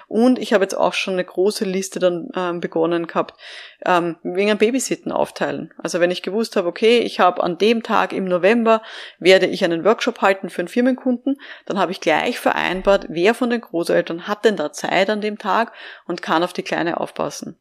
Und 0.08 0.38
ich 0.38 0.54
habe 0.54 0.64
jetzt 0.64 0.78
auch 0.78 0.94
schon 0.94 1.16
eine 1.16 1.26
große 1.26 1.66
Liste 1.66 1.98
dann 2.00 2.30
ähm, 2.36 2.62
begonnen 2.62 3.08
gehabt, 3.08 3.34
ähm, 3.84 4.18
wegen 4.22 4.52
einem 4.52 4.60
Babysitten 4.60 5.12
aufteilen. 5.12 5.74
Also 5.82 6.00
wenn 6.00 6.12
ich 6.12 6.22
gewusst 6.22 6.56
habe, 6.56 6.68
okay, 6.68 7.00
ich 7.00 7.20
habe 7.20 7.42
an 7.42 7.58
dem 7.58 7.82
Tag 7.82 8.14
im 8.14 8.26
November 8.26 8.84
werde 9.18 9.48
ich 9.48 9.64
einen 9.64 9.84
Workshop 9.84 10.22
halten 10.22 10.52
für 10.52 10.62
einen 10.62 10.68
Firmenkunden, 10.68 11.42
dann 11.66 11.80
habe 11.80 11.92
ich 11.92 12.00
gleich 12.00 12.40
vereinbart, 12.40 13.08
wer 13.10 13.34
von 13.34 13.50
den 13.50 13.62
Großeltern 13.62 14.28
hat 14.28 14.46
denn 14.46 14.56
da 14.56 14.72
Zeit 14.72 15.10
an 15.10 15.22
dem 15.22 15.40
Tag 15.40 15.74
und 16.06 16.22
kann 16.22 16.44
auf 16.44 16.54
die 16.54 16.64
Kleine 16.64 17.00
aufpassen. 17.00 17.60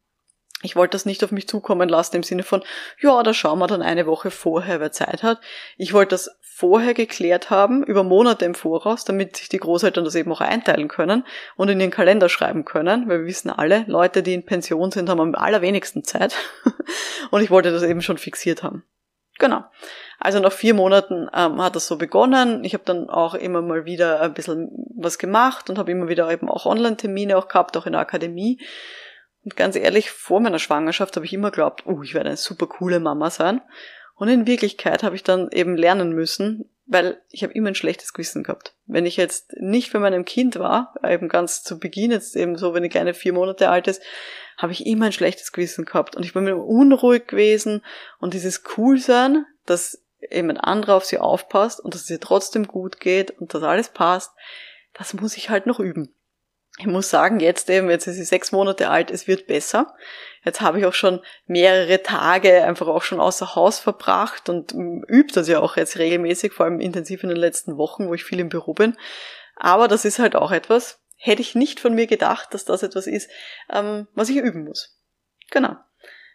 Ich 0.61 0.75
wollte 0.75 0.91
das 0.91 1.05
nicht 1.05 1.23
auf 1.23 1.31
mich 1.31 1.47
zukommen 1.47 1.89
lassen 1.89 2.15
im 2.15 2.23
Sinne 2.23 2.43
von, 2.43 2.63
ja, 2.99 3.21
da 3.23 3.33
schauen 3.33 3.59
wir 3.59 3.67
dann 3.67 3.81
eine 3.81 4.07
Woche 4.07 4.31
vorher, 4.31 4.79
wer 4.79 4.91
Zeit 4.91 5.21
hat. 5.21 5.39
Ich 5.77 5.93
wollte 5.93 6.11
das 6.11 6.39
vorher 6.41 6.93
geklärt 6.93 7.49
haben, 7.49 7.83
über 7.83 8.03
Monate 8.03 8.45
im 8.45 8.55
Voraus, 8.55 9.03
damit 9.03 9.35
sich 9.35 9.49
die 9.49 9.57
Großeltern 9.57 10.05
das 10.05 10.15
eben 10.15 10.31
auch 10.31 10.39
einteilen 10.39 10.87
können 10.87 11.25
und 11.57 11.67
in 11.67 11.81
ihren 11.81 11.91
Kalender 11.91 12.29
schreiben 12.29 12.63
können, 12.63 13.09
weil 13.09 13.19
wir 13.19 13.27
wissen 13.27 13.49
alle, 13.49 13.83
Leute, 13.87 14.23
die 14.23 14.33
in 14.33 14.45
Pension 14.45 14.89
sind, 14.89 15.09
haben 15.09 15.19
am 15.19 15.35
allerwenigsten 15.35 16.05
Zeit. 16.05 16.33
und 17.31 17.41
ich 17.41 17.51
wollte 17.51 17.71
das 17.71 17.83
eben 17.83 18.01
schon 18.01 18.17
fixiert 18.17 18.63
haben. 18.63 18.85
Genau. 19.37 19.65
Also 20.17 20.39
nach 20.39 20.53
vier 20.53 20.73
Monaten 20.73 21.27
ähm, 21.35 21.61
hat 21.61 21.75
das 21.75 21.87
so 21.87 21.97
begonnen. 21.97 22.63
Ich 22.63 22.73
habe 22.73 22.85
dann 22.85 23.09
auch 23.09 23.33
immer 23.33 23.61
mal 23.61 23.83
wieder 23.83 24.21
ein 24.21 24.33
bisschen 24.33 24.69
was 24.95 25.17
gemacht 25.17 25.69
und 25.69 25.77
habe 25.77 25.91
immer 25.91 26.07
wieder 26.07 26.31
eben 26.31 26.49
auch 26.49 26.65
Online-Termine 26.65 27.37
auch 27.37 27.49
gehabt, 27.49 27.75
auch 27.75 27.85
in 27.85 27.91
der 27.91 28.01
Akademie. 28.01 28.59
Und 29.45 29.55
ganz 29.55 29.75
ehrlich, 29.75 30.09
vor 30.09 30.39
meiner 30.39 30.59
Schwangerschaft 30.59 31.15
habe 31.15 31.25
ich 31.25 31.33
immer 31.33 31.51
geglaubt, 31.51 31.85
oh, 31.85 32.01
ich 32.01 32.15
werde 32.15 32.29
eine 32.29 32.37
super 32.37 32.65
coole 32.65 32.99
Mama 32.99 33.29
sein. 33.29 33.61
Und 34.15 34.27
in 34.27 34.47
Wirklichkeit 34.47 35.03
habe 35.03 35.15
ich 35.15 35.23
dann 35.23 35.51
eben 35.51 35.77
lernen 35.77 36.13
müssen, 36.13 36.69
weil 36.87 37.21
ich 37.29 37.43
habe 37.43 37.53
immer 37.53 37.69
ein 37.69 37.75
schlechtes 37.75 38.13
Gewissen 38.13 38.43
gehabt. 38.43 38.73
Wenn 38.87 39.05
ich 39.05 39.17
jetzt 39.17 39.53
nicht 39.59 39.93
bei 39.93 39.99
meinem 39.99 40.25
Kind 40.25 40.57
war, 40.57 40.95
eben 41.07 41.29
ganz 41.29 41.63
zu 41.63 41.79
Beginn, 41.79 42.11
jetzt 42.11 42.35
eben 42.35 42.57
so, 42.57 42.73
wenn 42.73 42.83
die 42.83 42.89
kleine 42.89 43.13
vier 43.13 43.33
Monate 43.33 43.69
alt 43.69 43.87
ist, 43.87 44.01
habe 44.57 44.71
ich 44.71 44.87
immer 44.87 45.07
ein 45.07 45.11
schlechtes 45.11 45.51
Gewissen 45.51 45.85
gehabt. 45.85 46.15
Und 46.15 46.25
ich 46.25 46.33
bin 46.33 46.43
mir 46.43 46.57
unruhig 46.57 47.27
gewesen 47.27 47.83
und 48.19 48.33
dieses 48.33 48.63
Coolsein, 48.63 49.45
dass 49.67 50.01
eben 50.31 50.49
ein 50.49 50.57
anderer 50.57 50.95
auf 50.95 51.05
sie 51.05 51.19
aufpasst 51.19 51.79
und 51.79 51.93
dass 51.93 52.03
es 52.03 52.09
ihr 52.09 52.19
trotzdem 52.19 52.67
gut 52.67 52.99
geht 52.99 53.31
und 53.31 53.53
dass 53.53 53.61
alles 53.61 53.89
passt, 53.89 54.31
das 54.93 55.13
muss 55.13 55.37
ich 55.37 55.51
halt 55.51 55.67
noch 55.67 55.79
üben. 55.79 56.15
Ich 56.77 56.87
muss 56.87 57.09
sagen, 57.09 57.39
jetzt 57.39 57.69
eben, 57.69 57.89
jetzt 57.89 58.05
ist 58.07 58.15
sie 58.15 58.25
sechs 58.25 58.51
Monate 58.51 58.89
alt, 58.89 59.09
es 59.09 59.27
wird 59.27 59.47
besser. 59.47 59.95
Jetzt 60.43 60.59
habe 60.59 60.79
ich 60.79 60.85
auch 60.85 60.93
schon 60.93 61.21
mehrere 61.47 62.03
Tage 62.03 62.63
einfach 62.63 62.87
auch 62.87 63.01
schon 63.01 63.21
außer 63.21 63.55
Haus 63.55 63.79
verbracht 63.79 64.49
und 64.49 64.73
übt 64.73 65.33
das 65.33 65.47
ja 65.47 65.59
auch 65.59 65.77
jetzt 65.77 65.97
regelmäßig, 65.97 66.51
vor 66.51 66.65
allem 66.65 66.81
intensiv 66.81 67.23
in 67.23 67.29
den 67.29 67.37
letzten 67.37 67.77
Wochen, 67.77 68.07
wo 68.07 68.13
ich 68.13 68.25
viel 68.25 68.39
im 68.39 68.49
Büro 68.49 68.73
bin. 68.73 68.97
Aber 69.55 69.87
das 69.87 70.03
ist 70.03 70.19
halt 70.19 70.35
auch 70.35 70.51
etwas, 70.51 70.99
hätte 71.15 71.41
ich 71.41 71.55
nicht 71.55 71.79
von 71.79 71.95
mir 71.95 72.07
gedacht, 72.07 72.53
dass 72.53 72.65
das 72.65 72.83
etwas 72.83 73.07
ist, 73.07 73.29
ähm, 73.71 74.07
was 74.13 74.29
ich 74.29 74.35
üben 74.35 74.65
muss. 74.65 74.99
Genau. 75.51 75.77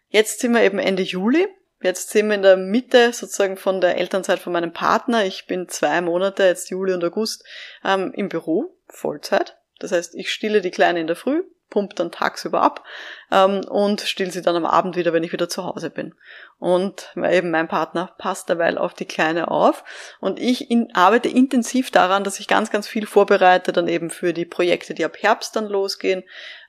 Jetzt 0.09 0.41
sind 0.41 0.53
wir 0.55 0.63
eben 0.63 0.79
Ende 0.79 1.03
Juli. 1.03 1.47
Jetzt 1.83 2.11
sind 2.11 2.29
wir 2.29 2.35
in 2.35 2.43
der 2.43 2.57
Mitte 2.57 3.13
sozusagen 3.13 3.57
von 3.57 3.81
der 3.81 3.97
Elternzeit 3.97 4.39
von 4.39 4.53
meinem 4.53 4.73
Partner. 4.73 5.25
Ich 5.25 5.47
bin 5.47 5.69
zwei 5.69 6.01
Monate, 6.01 6.45
jetzt 6.45 6.71
Juli 6.71 6.93
und 6.93 7.05
August, 7.05 7.45
ähm, 7.85 8.13
im 8.15 8.29
Büro, 8.29 8.77
Vollzeit. 8.89 9.60
Das 9.81 9.93
heißt, 9.93 10.15
ich 10.15 10.31
stille 10.31 10.61
die 10.61 10.71
Kleine 10.71 11.01
in 11.01 11.07
der 11.07 11.17
Früh, 11.17 11.43
pumpt 11.71 11.99
dann 11.99 12.13
tagsüber 12.13 12.61
ab 12.61 12.85
ähm, 13.33 13.63
und 13.69 14.03
still 14.03 14.31
sie 14.31 14.43
dann 14.43 14.57
am 14.57 14.67
Abend 14.67 14.97
wieder, 14.97 15.13
wenn 15.13 15.23
ich 15.23 15.33
wieder 15.33 15.49
zu 15.49 15.65
Hause 15.65 15.91
bin. 15.91 16.15
Und 16.59 17.15
eben 17.17 17.51
mein 17.51 17.69
Partner 17.69 18.15
passt 18.19 18.49
derweil 18.49 18.77
auf 18.77 18.93
die 18.93 19.07
Kleine 19.07 19.51
auf 19.51 19.85
und 20.21 20.39
ich 20.39 20.71
in, 20.71 20.95
arbeite 20.95 21.29
intensiv 21.29 21.91
daran, 21.91 22.25
dass 22.25 22.41
ich 22.41 22.49
ganz, 22.49 22.71
ganz 22.71 22.87
viel 22.87 23.07
vorbereite, 23.07 23.73
dann 23.73 23.89
eben 23.89 24.11
für 24.11 24.33
die 24.35 24.45
Projekte, 24.45 24.95
die 24.95 25.05
ab 25.05 25.17
Herbst 25.19 25.57
dann 25.57 25.67
losgehen 25.67 26.25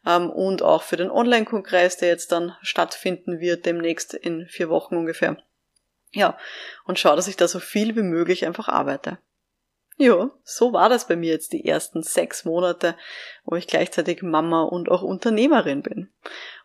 ähm, 0.06 0.30
und 0.30 0.62
auch 0.62 0.84
für 0.84 0.98
den 0.98 1.12
Online-Kongress, 1.12 1.98
der 1.98 2.10
jetzt 2.10 2.32
dann 2.32 2.56
stattfinden 2.62 3.40
wird, 3.40 3.66
demnächst 3.66 4.14
in 4.14 4.48
vier 4.48 4.70
Wochen 4.70 4.96
ungefähr. 4.96 5.38
Ja, 6.14 6.38
und 6.86 7.00
schaue, 7.00 7.16
dass 7.16 7.28
ich 7.28 7.38
da 7.38 7.48
so 7.48 7.60
viel 7.60 7.96
wie 7.96 8.02
möglich 8.02 8.46
einfach 8.46 8.68
arbeite. 8.68 9.18
Ja, 10.02 10.32
so 10.44 10.74
war 10.74 10.90
das 10.90 11.06
bei 11.06 11.16
mir 11.16 11.32
jetzt 11.32 11.54
die 11.54 11.64
ersten 11.64 12.02
sechs 12.02 12.44
Monate, 12.44 12.96
wo 13.46 13.56
ich 13.56 13.68
gleichzeitig 13.68 14.24
Mama 14.24 14.64
und 14.64 14.90
auch 14.90 15.04
Unternehmerin 15.04 15.84
bin. 15.84 16.10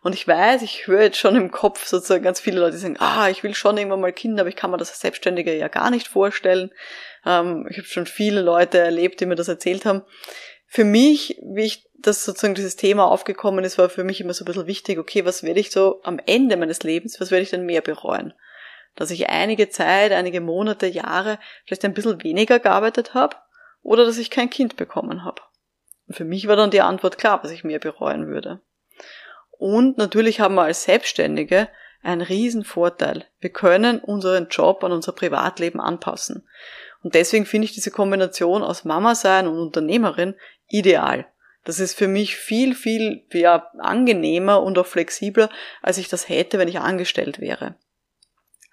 Und 0.01 0.15
ich 0.15 0.27
weiß, 0.27 0.63
ich 0.63 0.87
höre 0.87 1.03
jetzt 1.03 1.19
schon 1.19 1.35
im 1.35 1.51
Kopf 1.51 1.85
sozusagen 1.85 2.23
ganz 2.23 2.39
viele 2.39 2.59
Leute 2.59 2.79
sagen, 2.79 2.97
ah, 2.97 3.29
ich 3.29 3.43
will 3.43 3.53
schon 3.53 3.77
irgendwann 3.77 4.01
mal 4.01 4.11
Kinder, 4.11 4.41
aber 4.41 4.49
ich 4.49 4.55
kann 4.55 4.71
mir 4.71 4.77
das 4.77 4.89
als 4.89 5.01
Selbstständige 5.01 5.55
ja 5.55 5.67
gar 5.67 5.91
nicht 5.91 6.07
vorstellen. 6.07 6.71
Ähm, 7.27 7.67
ich 7.69 7.77
habe 7.77 7.85
schon 7.85 8.07
viele 8.07 8.41
Leute 8.41 8.79
erlebt, 8.79 9.19
die 9.19 9.27
mir 9.27 9.35
das 9.35 9.49
erzählt 9.49 9.85
haben. 9.85 10.01
Für 10.65 10.83
mich, 10.83 11.39
wie 11.43 11.65
ich 11.65 11.87
das 11.99 12.25
sozusagen 12.25 12.55
dieses 12.55 12.75
Thema 12.75 13.05
aufgekommen 13.05 13.63
ist, 13.63 13.77
war 13.77 13.89
für 13.89 14.03
mich 14.03 14.19
immer 14.19 14.33
so 14.33 14.45
ein 14.45 14.47
bisschen 14.47 14.65
wichtig, 14.65 14.97
okay, 14.97 15.25
was 15.25 15.43
werde 15.43 15.59
ich 15.59 15.69
so 15.69 16.01
am 16.01 16.19
Ende 16.25 16.57
meines 16.57 16.81
Lebens, 16.81 17.21
was 17.21 17.29
werde 17.29 17.43
ich 17.43 17.51
denn 17.51 17.67
mehr 17.67 17.81
bereuen? 17.81 18.33
Dass 18.97 19.11
ich 19.11 19.29
einige 19.29 19.69
Zeit, 19.69 20.11
einige 20.11 20.41
Monate, 20.41 20.87
Jahre 20.87 21.39
vielleicht 21.65 21.85
ein 21.85 21.93
bisschen 21.93 22.21
weniger 22.23 22.59
gearbeitet 22.59 23.13
habe 23.13 23.37
oder 23.81 24.03
dass 24.03 24.17
ich 24.17 24.29
kein 24.29 24.49
Kind 24.49 24.75
bekommen 24.75 25.23
habe. 25.23 25.41
Und 26.07 26.15
für 26.15 26.25
mich 26.25 26.47
war 26.47 26.57
dann 26.57 26.71
die 26.71 26.81
Antwort 26.81 27.17
klar, 27.17 27.41
was 27.43 27.51
ich 27.51 27.63
mehr 27.63 27.79
bereuen 27.79 28.27
würde. 28.27 28.59
Und 29.51 29.97
natürlich 29.97 30.39
haben 30.39 30.55
wir 30.55 30.63
als 30.63 30.83
Selbstständige 30.83 31.69
einen 32.03 32.21
riesen 32.21 32.63
Vorteil. 32.63 33.25
Wir 33.39 33.49
können 33.49 33.99
unseren 33.99 34.47
Job 34.49 34.83
an 34.83 34.91
unser 34.91 35.11
Privatleben 35.11 35.79
anpassen. 35.79 36.47
Und 37.03 37.15
deswegen 37.15 37.45
finde 37.45 37.65
ich 37.65 37.73
diese 37.73 37.91
Kombination 37.91 38.63
aus 38.63 38.85
Mama 38.85 39.15
sein 39.15 39.47
und 39.47 39.57
Unternehmerin 39.57 40.35
ideal. 40.67 41.25
Das 41.63 41.79
ist 41.79 41.95
für 41.95 42.07
mich 42.07 42.37
viel, 42.37 42.75
viel 42.75 43.25
ja, 43.33 43.69
angenehmer 43.79 44.63
und 44.63 44.77
auch 44.79 44.85
flexibler, 44.85 45.49
als 45.81 45.97
ich 45.97 46.07
das 46.07 46.29
hätte, 46.29 46.59
wenn 46.59 46.69
ich 46.69 46.79
angestellt 46.79 47.39
wäre. 47.39 47.75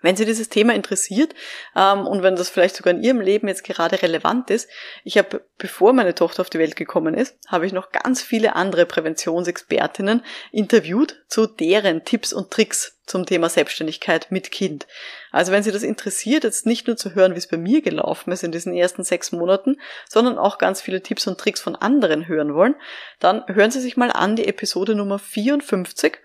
Wenn 0.05 0.17
Sie 0.17 0.27
dieses 0.27 0.51
Thema 0.51 0.75
interessiert 0.75 1.35
ähm, 1.75 2.07
und 2.07 2.23
wenn 2.23 2.37
das 2.37 2.51
vielleicht 2.51 2.77
sogar 2.77 2.93
in 2.93 3.03
Ihrem 3.03 3.23
Leben 3.23 3.49
jetzt 3.49 3.64
gerade 3.64 4.03
relevant 4.03 4.51
ist, 4.51 4.69
ich 5.03 5.17
habe, 5.17 5.47
bevor 5.57 5.95
meine 5.95 6.14
Tochter 6.14 6.43
auf 6.43 6.51
die 6.51 6.59
Welt 6.59 6.77
gekommen 6.77 7.14
ist, 7.14 7.38
habe 7.49 7.67
ich 7.67 7.73
noch 7.73 7.90
ganz 7.90 8.21
viele 8.21 8.55
andere 8.55 8.85
Präventionsexpertinnen 8.85 10.23
interviewt 10.53 11.25
zu 11.29 11.47
deren 11.47 12.05
Tipps 12.05 12.35
und 12.35 12.51
Tricks 12.51 12.93
zum 13.07 13.27
Thema 13.27 13.49
Selbstständigkeit 13.49 14.31
mit 14.31 14.51
Kind. 14.51 14.87
Also 15.31 15.53
wenn 15.53 15.62
Sie 15.62 15.73
das 15.73 15.83
interessiert, 15.83 16.45
jetzt 16.45 16.67
nicht 16.67 16.87
nur 16.87 16.97
zu 16.97 17.14
hören, 17.14 17.35
wie 17.35 17.38
es 17.38 17.49
bei 17.49 17.57
mir 17.57 17.83
gelaufen 17.83 18.33
ist 18.33 18.45
in 18.45 18.53
diesen 18.53 18.75
ersten 18.75 19.05
sechs 19.05 19.33
Monaten, 19.33 19.77
sondern 20.09 20.38
auch 20.38 20.59
ganz 20.59 20.81
viele 20.81 21.03
Tipps 21.03 21.27
und 21.27 21.38
Tricks 21.38 21.61
von 21.61 21.77
anderen 21.77 22.29
hören 22.29 22.55
wollen, 22.55 22.75
dann 23.21 23.45
hören 23.47 23.71
Sie 23.71 23.81
sich 23.81 23.97
mal 23.97 24.11
an 24.11 24.37
die 24.37 24.47
Episode 24.47 24.95
Nummer 24.95 25.19
54 25.19 26.19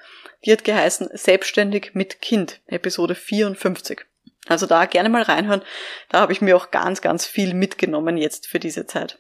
die 0.46 0.52
hat 0.52 0.64
geheißen 0.64 1.10
Selbstständig 1.14 1.92
mit 1.94 2.22
Kind, 2.22 2.62
Episode 2.68 3.16
54. 3.16 4.06
Also 4.48 4.66
da 4.66 4.86
gerne 4.86 5.10
mal 5.10 5.22
reinhören. 5.22 5.62
Da 6.10 6.22
habe 6.22 6.32
ich 6.32 6.42
mir 6.42 6.56
auch 6.56 6.72
ganz, 6.72 7.02
ganz 7.02 7.26
viel 7.26 7.54
mitgenommen 7.54 8.18
jetzt 8.18 8.48
für 8.48 8.60
diese 8.60 8.86
Zeit. 8.86 9.20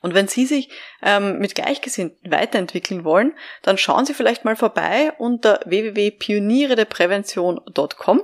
Und 0.00 0.14
wenn 0.14 0.28
Sie 0.28 0.46
sich 0.46 0.70
ähm, 1.02 1.38
mit 1.38 1.54
Gleichgesinnten 1.54 2.32
weiterentwickeln 2.32 3.04
wollen, 3.04 3.34
dann 3.62 3.76
schauen 3.76 4.06
Sie 4.06 4.14
vielleicht 4.14 4.46
mal 4.46 4.56
vorbei 4.56 5.12
unter 5.18 5.60
www.pionierederprävention.com. 5.66 8.22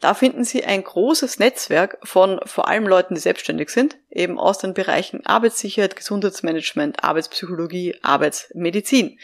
Da 0.00 0.14
finden 0.14 0.42
Sie 0.42 0.64
ein 0.64 0.82
großes 0.82 1.38
Netzwerk 1.38 1.98
von 2.02 2.40
vor 2.44 2.66
allem 2.66 2.88
Leuten, 2.88 3.14
die 3.14 3.20
selbstständig 3.20 3.70
sind, 3.70 3.98
eben 4.10 4.36
aus 4.36 4.58
den 4.58 4.74
Bereichen 4.74 5.24
Arbeitssicherheit, 5.24 5.94
Gesundheitsmanagement, 5.94 7.04
Arbeitspsychologie, 7.04 7.94
Arbeitsmedizin. 8.02 9.20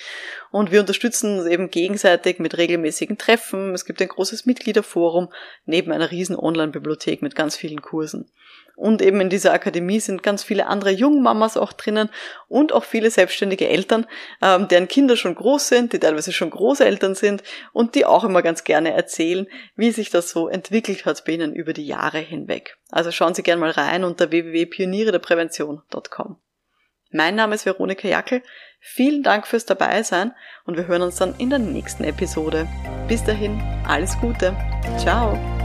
Und 0.52 0.70
wir 0.70 0.78
unterstützen 0.78 1.40
uns 1.40 1.48
eben 1.48 1.68
gegenseitig 1.70 2.38
mit 2.38 2.56
regelmäßigen 2.56 3.18
Treffen. 3.18 3.74
Es 3.74 3.87
gibt 3.87 4.00
ein 4.00 4.06
großes 4.06 4.46
Mitgliederforum 4.46 5.32
neben 5.66 5.90
einer 5.90 6.12
riesen 6.12 6.37
Online-Bibliothek 6.37 7.22
mit 7.22 7.34
ganz 7.34 7.56
vielen 7.56 7.82
Kursen. 7.82 8.30
Und 8.79 9.03
eben 9.03 9.21
in 9.21 9.29
dieser 9.29 9.53
Akademie 9.53 9.99
sind 9.99 10.23
ganz 10.23 10.45
viele 10.45 10.69
andere 10.69 10.93
Jungmamas 10.93 11.57
auch 11.57 11.73
drinnen 11.73 12.11
und 12.47 12.73
auch 12.73 12.85
viele 12.85 13.11
selbstständige 13.11 13.69
Eltern, 13.69 14.07
ähm, 14.41 14.69
deren 14.69 14.87
Kinder 14.87 15.17
schon 15.17 15.35
groß 15.35 15.67
sind, 15.67 15.93
die 15.93 15.99
teilweise 15.99 16.33
schon 16.33 16.51
Großeltern 16.51 17.17
sind 17.17 17.43
und 17.73 17.97
die 17.97 18.07
auch 18.07 18.23
immer 18.23 18.41
ganz 18.41 18.62
gerne 18.62 18.93
erzählen, 18.93 19.49
wie 19.75 19.91
sich 19.91 20.11
das 20.11 20.31
so 20.31 20.47
entwickelt 20.47 21.07
hat 21.07 21.25
bei 21.25 21.33
ihnen 21.33 21.57
über 21.57 21.73
die 21.73 21.88
Jahre 21.88 22.21
hinweg. 22.21 22.79
Also 22.93 23.11
schauen 23.11 23.35
Sie 23.35 23.43
gerne 23.43 23.61
mal 23.61 23.73
rein 23.73 24.05
unter 24.05 24.31
www.pionierederprävention.com. 24.31 26.37
Mein 27.11 27.35
Name 27.35 27.57
ist 27.57 27.67
Veronika 27.67 28.07
Jackel. 28.07 28.45
Vielen 28.79 29.25
Dank 29.25 29.49
fürs 29.49 29.67
Dabeisein 29.67 30.37
und 30.67 30.77
wir 30.77 30.87
hören 30.87 31.03
uns 31.03 31.17
dann 31.17 31.35
in 31.38 31.51
der 31.51 31.59
nächsten 31.59 32.05
Episode. 32.05 32.69
Bis 33.09 33.25
dahin, 33.25 33.61
alles 33.88 34.17
Gute. 34.21 34.57
Ciao. 34.99 35.58